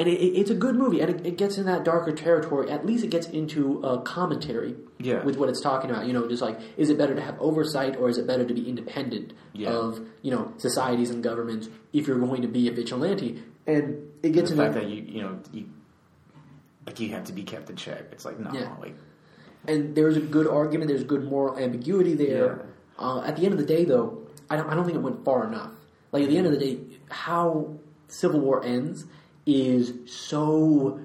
[0.00, 2.70] And it, it- it's a good movie, and it, it gets in that darker territory.
[2.70, 5.24] At least it gets into a commentary Yeah.
[5.24, 6.06] with what it's talking about.
[6.06, 8.54] You know, just like is it better to have oversight or is it better to
[8.54, 9.70] be independent Yeah.
[9.70, 13.42] of you know societies and governments if you're going to be a vigilante?
[13.66, 15.66] And it gets the into fact that you you know you
[16.86, 18.04] like you have to be kept in check.
[18.12, 18.74] It's like no, Yeah.
[18.80, 18.94] like
[19.66, 20.88] and there's a good argument.
[20.88, 22.66] There's good moral ambiguity there.
[22.98, 25.24] Uh, at the end of the day, though, I don't, I don't think it went
[25.24, 25.70] far enough.
[26.12, 26.78] Like at the end of the day,
[27.10, 27.76] how
[28.08, 29.04] Civil War ends
[29.46, 31.00] is so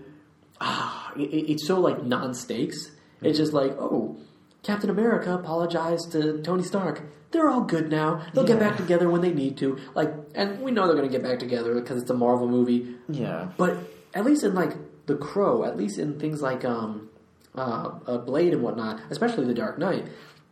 [0.62, 2.92] ah, it, it's so like non-stakes.
[3.22, 4.18] It's just like oh,
[4.64, 7.04] Captain America apologized to Tony Stark.
[7.32, 8.26] They're all good now.
[8.34, 9.80] They'll get back together when they need to.
[9.96, 12.96] Like, and we know they're going to get back together because it's a Marvel movie.
[13.10, 13.78] yeah, But
[14.14, 14.74] at least in like
[15.08, 17.10] the Crow, at least in things like um,
[17.56, 20.06] uh, uh, Blade and whatnot, especially the Dark Knight,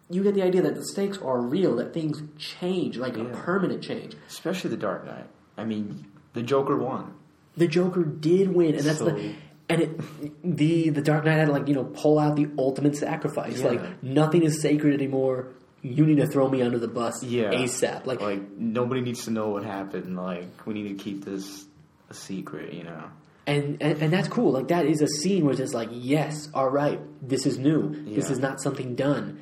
[0.09, 3.81] you get the idea that the stakes are real, that things change, like a permanent
[3.81, 4.15] change.
[4.27, 5.27] especially the Dark Knight.
[5.57, 7.13] I mean, the Joker won.
[7.57, 9.33] The Joker did win, and that's So- the
[9.69, 12.95] and it the the Dark Knight had to like you know pull out the ultimate
[12.97, 13.59] sacrifice.
[13.61, 13.67] Yeah.
[13.69, 15.47] Like nothing is sacred anymore.
[15.81, 17.51] You need to throw me under the bus Yeah.
[17.51, 18.05] ASAP.
[18.05, 20.15] Like Like nobody needs to know what happened.
[20.17, 21.65] Like we need to keep this
[22.09, 22.73] a secret.
[22.73, 23.03] You know.
[23.47, 24.51] And, and and that's cool.
[24.51, 27.89] Like that is a scene where it's just like, yes, all right, this is new.
[28.13, 29.39] This is not something done.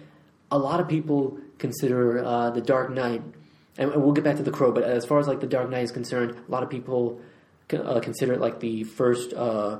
[0.52, 3.22] A lot of people consider uh, the Dark Knight,
[3.78, 4.72] and we'll get back to the Crow.
[4.72, 7.20] But as far as like the Dark Knight is concerned, a lot of people
[7.74, 9.80] uh, consider it like the first, uh,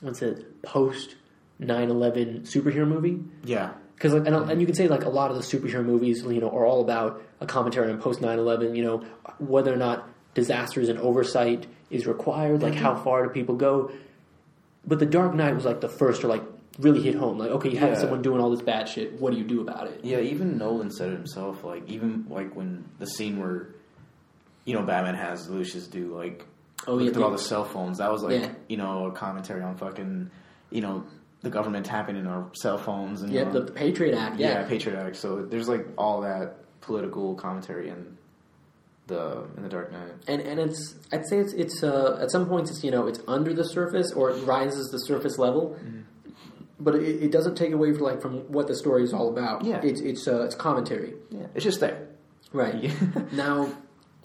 [0.00, 1.16] what's it, post
[1.60, 3.20] 9-11 superhero movie.
[3.44, 3.72] Yeah.
[3.94, 6.40] Because like, and, and you can say like a lot of the superhero movies, you
[6.40, 8.74] know, are all about a commentary on post 9/11.
[8.74, 9.04] You know,
[9.38, 13.04] whether or not disasters and oversight is required, like how mm-hmm.
[13.04, 13.90] far do people go?
[14.86, 16.42] But the Dark Knight was like the first to like
[16.78, 17.38] really hit home.
[17.38, 17.98] Like, okay, you have Yeah.
[17.98, 19.20] someone doing all this bad shit.
[19.20, 20.00] What do you do about it?
[20.02, 21.64] Yeah, even Nolan said it himself.
[21.64, 23.68] Like, even like when the scene where,
[24.64, 26.46] you know, Batman has Lucius do like,
[26.86, 27.98] Oh, look yeah, through all the cell phones.
[27.98, 28.52] That was like, Yeah.
[28.68, 30.30] you know, a commentary on fucking,
[30.70, 31.04] you know,
[31.42, 34.38] the government tapping in our cell phones and Yeah, you know, the, the Patriot Act.
[34.38, 35.16] yeah, Yeah, Patriot Act.
[35.16, 38.16] So there's like all that political commentary in
[39.10, 40.12] the in the Dark Knight.
[40.26, 43.20] and and it's I'd say it's it's uh, at some points it's you know it's
[43.28, 45.78] under the surface or it rises the surface level,
[46.78, 49.64] but it, it doesn't take away from like from what the story is all about.
[49.64, 49.80] Yeah.
[49.84, 51.14] it's it's uh, it's commentary.
[51.30, 52.08] Yeah, it's just there.
[52.52, 52.74] Right.
[52.82, 52.92] Yeah.
[53.32, 53.72] now,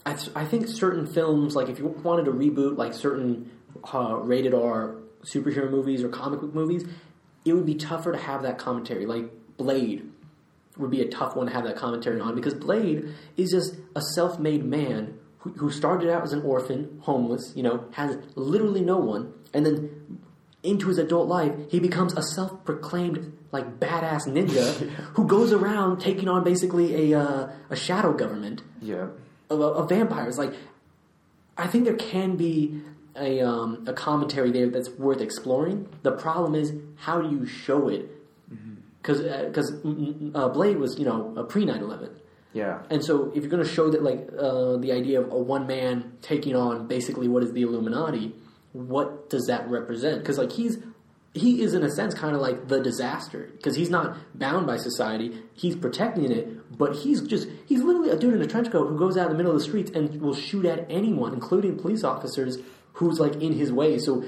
[0.06, 3.52] I, th- I think certain films, like if you wanted to reboot like certain
[3.94, 6.86] uh, rated R superhero movies or comic book movies,
[7.44, 9.06] it would be tougher to have that commentary.
[9.06, 9.26] Like
[9.58, 10.12] Blade
[10.78, 14.02] would be a tough one to have that commentary on because Blade is just a
[14.16, 18.98] self-made man who, who started out as an orphan, homeless, you know, has literally no
[18.98, 20.20] one, and then
[20.64, 24.74] into his adult life, he becomes a self-proclaimed like badass ninja
[25.14, 29.08] who goes around taking on basically a uh, a shadow government Yeah.
[29.50, 30.38] of, of vampires.
[30.38, 30.54] Like,
[31.58, 32.82] I think there can be
[33.16, 35.88] a um, a commentary there that's worth exploring.
[36.02, 38.10] The problem is how do you show it?
[39.06, 39.72] Because because
[40.34, 42.10] uh, Blade was you know a pre 9-11.
[42.54, 42.84] Yeah.
[42.90, 45.68] And so, if you're going to show that, like, uh, the idea of a one
[45.68, 48.34] man taking on basically what is the Illuminati,
[48.72, 50.20] what does that represent?
[50.20, 50.80] Because, like, he's
[51.34, 54.78] he is in a sense kind of like the disaster because he's not bound by
[54.78, 56.78] society; he's protecting it.
[56.78, 59.34] But he's just he's literally a dude in a trench coat who goes out in
[59.34, 62.58] the middle of the streets and will shoot at anyone, including police officers
[62.96, 63.98] who's like in his way.
[64.00, 64.24] So.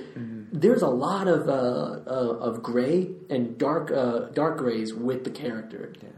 [0.49, 5.30] There's a lot of uh, uh, of gray and dark uh, dark grays with the
[5.30, 5.91] character.
[6.01, 6.09] Yeah.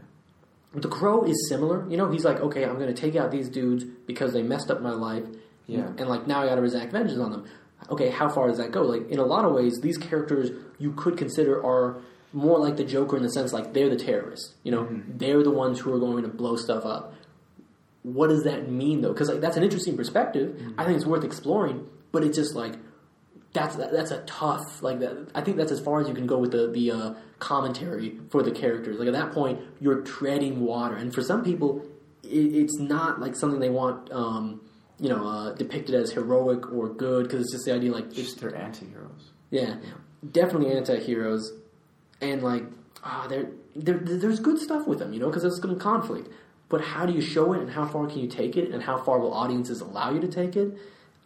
[0.72, 1.88] The Crow is similar.
[1.90, 4.70] You know, he's like, okay, I'm going to take out these dudes because they messed
[4.70, 5.24] up my life.
[5.66, 5.90] Yeah.
[5.98, 7.44] And like now I got to exact vengeance on them.
[7.90, 8.82] Okay, how far does that go?
[8.82, 12.00] Like in a lot of ways, these characters you could consider are
[12.32, 14.54] more like the Joker in the sense like they're the terrorists.
[14.62, 17.14] You know, they're the ones who are going to blow stuff up.
[18.02, 19.12] What does that mean though?
[19.12, 20.62] Because like that's an interesting perspective.
[20.78, 21.86] I think it's worth exploring.
[22.12, 22.74] But it's just like
[23.52, 25.28] that's that's a tough like that.
[25.34, 28.42] I think that's as far as you can go with the the uh, commentary for
[28.42, 28.98] the characters.
[28.98, 31.84] Like at that point, you're treading water, and for some people,
[32.22, 34.60] it, it's not like something they want, um,
[34.98, 38.16] you know, uh, depicted as heroic or good because it's just the idea like It's
[38.16, 39.30] just they're anti-heroes.
[39.50, 39.76] yeah,
[40.30, 41.52] definitely anti-heroes,
[42.20, 42.64] and like
[43.02, 46.28] ah, there, there, there's good stuff with them, you know, because there's going to conflict.
[46.68, 48.96] But how do you show it, and how far can you take it, and how
[49.02, 50.78] far will audiences allow you to take it?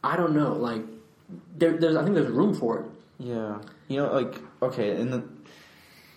[0.05, 0.53] I don't know.
[0.53, 0.83] Like,
[1.57, 2.87] there, there's, I think there's room for it.
[3.19, 5.25] Yeah, you know, like okay, in the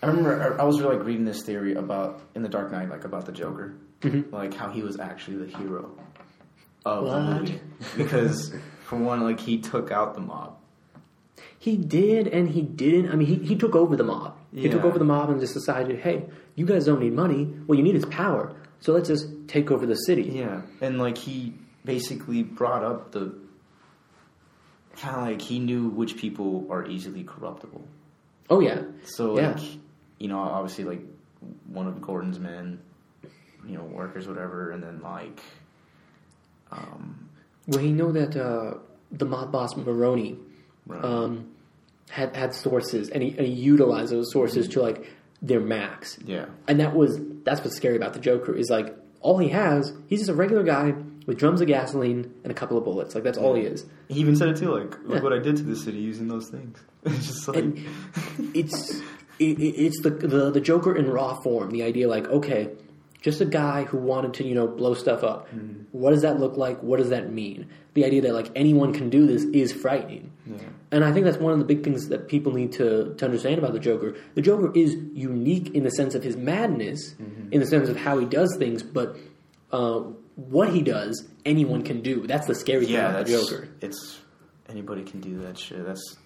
[0.02, 3.04] I remember I I was like reading this theory about in the Dark Knight, like
[3.04, 4.34] about the Joker, mm-hmm.
[4.34, 5.96] like how he was actually the hero
[6.84, 7.60] of the movie
[7.96, 10.56] because for one, like he took out the mob.
[11.58, 13.10] He did, and he didn't.
[13.10, 14.36] I mean, he, he took over the mob.
[14.54, 16.24] He took over the mob and just decided, hey,
[16.54, 17.44] you guys don't need money.
[17.44, 18.54] What you need is power.
[18.80, 20.22] So let's just take over the city.
[20.22, 23.34] Yeah, and like he basically brought up the
[25.00, 27.82] kind of like he knew which people are easily corruptible.
[28.50, 29.52] Oh yeah, So Yeah.
[29.52, 29.62] like
[30.18, 31.00] you know, obviously like
[31.72, 32.80] one of Gordon's men,
[33.66, 35.40] you know, workers, whatever, and then like,
[36.72, 37.28] um,
[37.66, 38.78] well, he know that uh,
[39.12, 40.36] the mob boss Maroni
[40.86, 41.04] right.
[41.04, 41.48] um,
[42.10, 46.18] had had sources, and he, and he utilized those sources to like their max.
[46.24, 49.92] yeah, And that was that's what's scary about the Joker is like all he has.
[50.08, 50.94] He's just a regular guy
[51.28, 53.14] with drums of gasoline and a couple of bullets.
[53.14, 53.84] Like that's all he is.
[54.08, 54.72] he even said it too.
[54.74, 55.20] Like, look Yeah.
[55.22, 56.76] what I did to the city using those things.
[57.04, 57.86] It's just like, and
[58.54, 58.98] it's
[59.38, 61.70] it, it- it's the, the the Joker in raw form.
[61.70, 62.70] The idea, like, okay,
[63.22, 65.46] just a guy who wanted to, you know, blow stuff up.
[65.48, 65.82] Mm-hmm.
[65.92, 66.82] What does that look like?
[66.82, 67.68] What does that mean?
[67.94, 70.30] The idea that like anyone can do this is frightening.
[70.46, 70.56] yeah,
[70.92, 73.58] And I think that's one of the big things that people need to, to understand
[73.58, 74.14] about the Joker.
[74.34, 77.52] The Joker is unique in the sense of his madness, Mm-hmm.
[77.52, 79.16] in the sense of how he does things, but
[79.72, 80.02] uh,
[80.38, 82.26] what he does, anyone can do.
[82.26, 83.68] That's the scary thing yeah, about that's the Joker.
[83.80, 84.18] It's
[84.68, 85.84] anybody can do that shit.
[85.84, 86.16] That's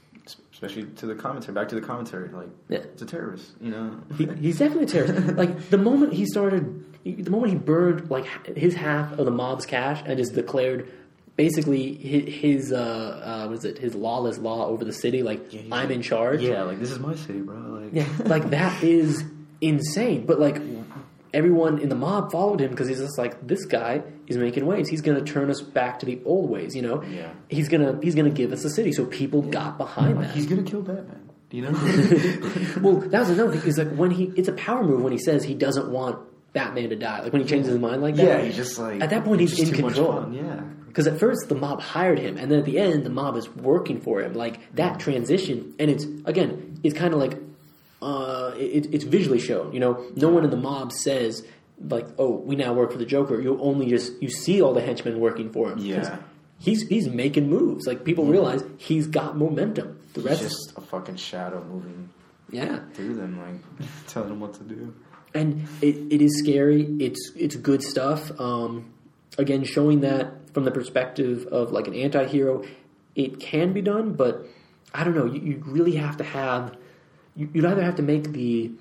[0.53, 1.55] especially to the commentary.
[1.55, 2.29] Back to the commentary.
[2.29, 2.79] Like, Yeah.
[2.79, 3.53] it's a terrorist.
[3.61, 4.01] You know.
[4.19, 5.37] He, he's definitely a terrorist.
[5.37, 9.65] like the moment he started, the moment he burned like his half of the mob's
[9.67, 10.93] cash and just declared
[11.37, 12.77] basically his, his uh,
[13.25, 13.79] uh, what is it?
[13.79, 15.23] His lawless law over the city.
[15.23, 16.43] Like Yeah, I'm like- in charge.
[16.43, 17.57] yeah, like this is my city, bro.
[17.57, 19.25] Like, Yeah, like that is
[19.63, 20.27] insane.
[20.27, 20.61] But like
[21.33, 24.89] everyone in the mob followed him because he's just like this guy is making waves.
[24.89, 26.75] He's going to turn us back to the old ways.
[26.77, 27.03] You know.
[27.03, 27.33] Yeah.
[27.49, 28.93] He's gonna he's gonna give us a city.
[28.93, 30.35] So people got behind Like, that.
[30.37, 31.31] he's gonna kill Batman.
[31.51, 31.71] You know.
[32.81, 33.69] well, that was another thing.
[33.69, 36.19] Is like when he it's a power move when he says he doesn't want
[36.53, 37.21] Batman to die.
[37.23, 38.25] Like when he changes his mind like that.
[38.27, 40.13] yeah, he's just like At that point, he's it's in control.
[40.13, 40.61] fun, Yeah.
[40.89, 43.49] Because at first the mob hired him, and then at the end the mob is
[43.49, 44.35] working for him.
[44.35, 47.39] Like that transition, and it's again, it's kind of like
[48.03, 49.73] uh, it, it's visually shown.
[49.73, 51.45] You know, no one in the mob says
[51.81, 54.81] like, "Oh, we now work for the Joker." You only just you see all the
[54.83, 55.79] henchmen working for him.
[55.79, 56.19] Yeah.
[56.59, 57.87] he's he's making moves.
[57.87, 59.99] Like people realize he's got momentum.
[60.15, 62.11] The He's rest, just a fucking shadow moving
[62.51, 62.81] yeah.
[62.93, 64.95] through them, like telling them what to do.
[65.35, 66.83] and it, it is scary.
[67.01, 68.39] It's it's good stuff.
[68.39, 68.93] Um,
[69.39, 72.63] again, showing that from the perspective of like an anti-hero,
[73.15, 74.47] it can be done, but
[74.95, 75.25] I don't know.
[75.25, 76.77] You, you really have to have.
[77.37, 78.73] You, you'd either have to make the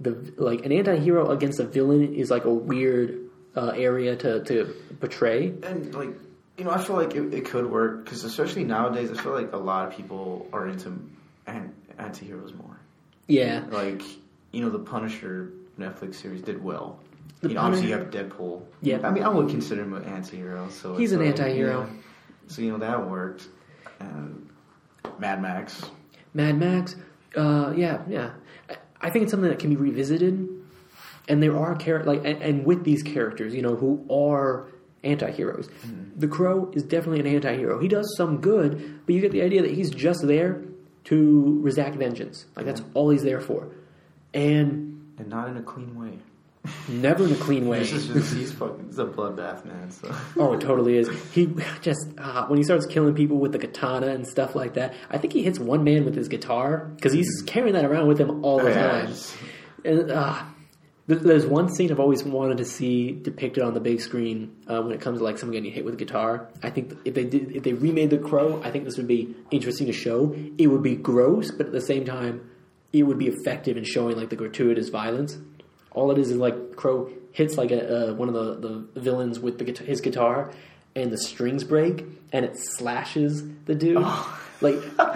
[0.00, 4.74] the like an anti-hero against a villain is like a weird uh, area to to
[4.98, 5.48] portray.
[5.62, 6.10] And like,
[6.56, 9.52] you know, I feel like it, it could work because especially nowadays, I feel like
[9.52, 10.88] a lot of people are into
[11.46, 12.78] an- anti-heroes more.
[13.26, 14.02] Yeah, Like,
[14.50, 16.98] you know, the Punisher Netflix series did well.
[17.42, 18.62] The you know, obviously you have Deadpool.
[18.82, 19.06] Yeah.
[19.06, 20.68] I mean, I would consider him an anti-hero.
[20.70, 21.86] So He's an like, anti-hero.
[21.88, 21.96] yeah.
[22.48, 23.46] So you know that worked.
[24.00, 24.48] And
[25.20, 25.80] Mad Max.
[26.34, 26.96] Mad Max.
[27.36, 28.30] Uh, yeah, yeah.
[28.68, 30.48] I, I think it's something that can be revisited,
[31.28, 34.68] and there are char- like and, and with these characters, you know, who are
[35.04, 35.68] anti-heroes.
[36.16, 37.80] The Crow is definitely an anti-hero.
[37.80, 40.62] He does some good, but you get the idea that he's just there
[41.04, 42.44] to exact vengeance.
[42.56, 43.68] Like that's all he's there for,
[44.34, 46.18] and And not in a clean way.
[46.88, 47.80] Never in a clean way.
[47.80, 49.90] Is just, he's fucking, it's a bloodbath, man.
[49.90, 50.14] So.
[50.36, 51.08] Oh, it totally is.
[51.32, 51.48] He
[51.80, 54.94] just uh, when he starts killing people with the katana and stuff like that.
[55.10, 58.18] I think he hits one man with his guitar because he's carrying that around with
[58.18, 59.14] him all the Yeah, time.
[59.84, 60.42] And uh,
[61.06, 64.92] there's one scene I've always wanted to see depicted on the big screen uh, when
[64.92, 66.48] it comes to like someone getting hit with a guitar.
[66.62, 69.34] I think if they did, if they remade The Crow, I think this would be
[69.50, 70.36] interesting to show.
[70.58, 72.50] It would be gross, but at the same time,
[72.92, 75.38] it would be effective in showing like the gratuitous violence.
[75.92, 79.38] All it is is like Crow hits like a, uh, one of the, the villains
[79.40, 80.52] with the his guitar,
[80.96, 84.04] and the strings break, and it slashes the dude.
[84.62, 84.74] Like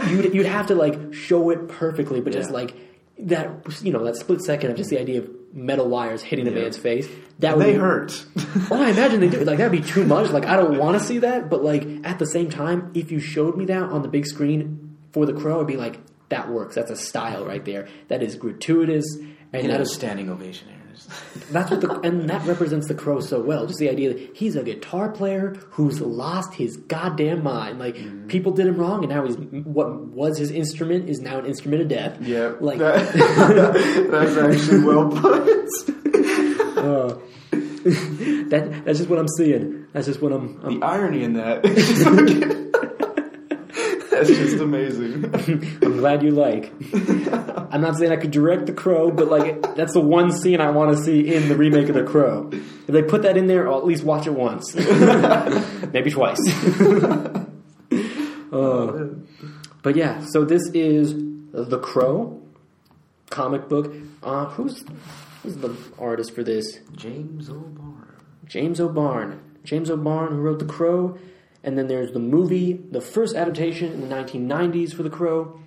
[0.09, 2.75] you'd you'd have to like show it perfectly, but just like
[3.19, 3.51] that
[3.83, 6.63] you know that split second of just the idea of metal wires hitting a Yeah.
[6.63, 7.07] man's face.
[7.41, 8.25] That would they be, hurt.
[8.71, 9.45] well, I imagine they do.
[9.45, 10.31] Like that'd be too much.
[10.31, 13.21] Like I don't want to see that, but like at the same time, if you
[13.21, 16.01] showed me that on the big screen for the crow, I'd be like,
[16.31, 16.75] that works.
[16.77, 17.87] That's a style right there.
[18.09, 19.05] That is gratuitous,
[19.61, 20.81] and that is standing ovation, Aaron.
[21.51, 23.67] That's what the and that represents the crow so well.
[23.67, 27.79] Just the idea that he's a guitar player who's lost his goddamn mind.
[27.79, 28.29] Like Mm-hmm.
[28.29, 31.83] people did him wrong, and now he's what was his instrument is now an instrument
[31.83, 32.19] of death.
[32.23, 33.13] yeah, like that,
[34.11, 35.69] that's actually well put.
[36.79, 37.19] uh,
[38.51, 38.83] that.
[38.85, 39.87] That's just what I'm seeing.
[39.93, 40.59] That's just what I'm.
[40.65, 41.63] I'm the irony in that.
[44.23, 45.25] is just that's just amazing.
[45.83, 46.73] I'm glad you like.
[47.73, 50.71] I'm not saying I could direct The Crow, but like that's the one scene I
[50.71, 52.51] want to see in the remake of The Crow.
[52.53, 54.75] If they put that in there, I'll at least watch it once,
[55.93, 56.39] maybe twice.
[58.53, 59.07] Uh,
[59.83, 61.13] but yeah, so this is
[61.53, 62.41] The Crow
[63.31, 63.93] comic book.
[64.23, 64.85] Uh, who's
[65.43, 66.79] who's the artist for this?
[66.93, 68.15] James O'Barr.
[68.47, 69.43] James O'Barn.
[69.65, 71.19] James O'Barn, who wrote The Crow.
[71.65, 75.59] And then there's the movie, the first adaptation in the 1990s for The Crow.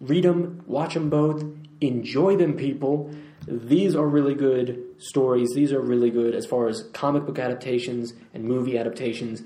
[0.00, 1.44] Read them, watch them both,
[1.82, 3.14] enjoy them, people.
[3.46, 5.50] These are really good stories.
[5.54, 9.42] These are really good as far as comic book adaptations and movie adaptations.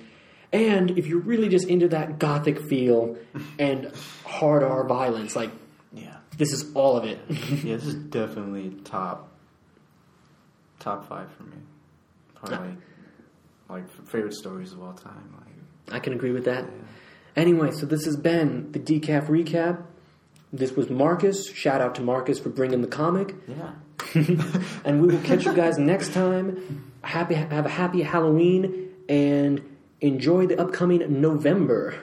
[0.53, 3.17] And if you're really just into that gothic feel
[3.59, 3.93] and
[4.25, 5.51] hard R violence, like
[5.93, 7.19] Yeah, this is all of it.
[7.29, 7.77] yeah.
[7.77, 9.33] This is definitely top
[10.79, 11.57] top five for me.
[12.37, 12.77] Probably
[13.69, 15.34] like favorite stories of all time.
[15.91, 16.65] I can agree with that.
[17.37, 19.83] Anyway, so this has been the decaf recap.
[20.53, 21.49] This was Marcus.
[21.53, 23.35] Shout out to Marcus for bringing the comic.
[23.49, 23.73] yeah.
[24.85, 26.93] and we will catch you guys next time.
[27.03, 29.63] Happy have a happy Halloween and
[30.01, 31.95] enjoy the upcoming November.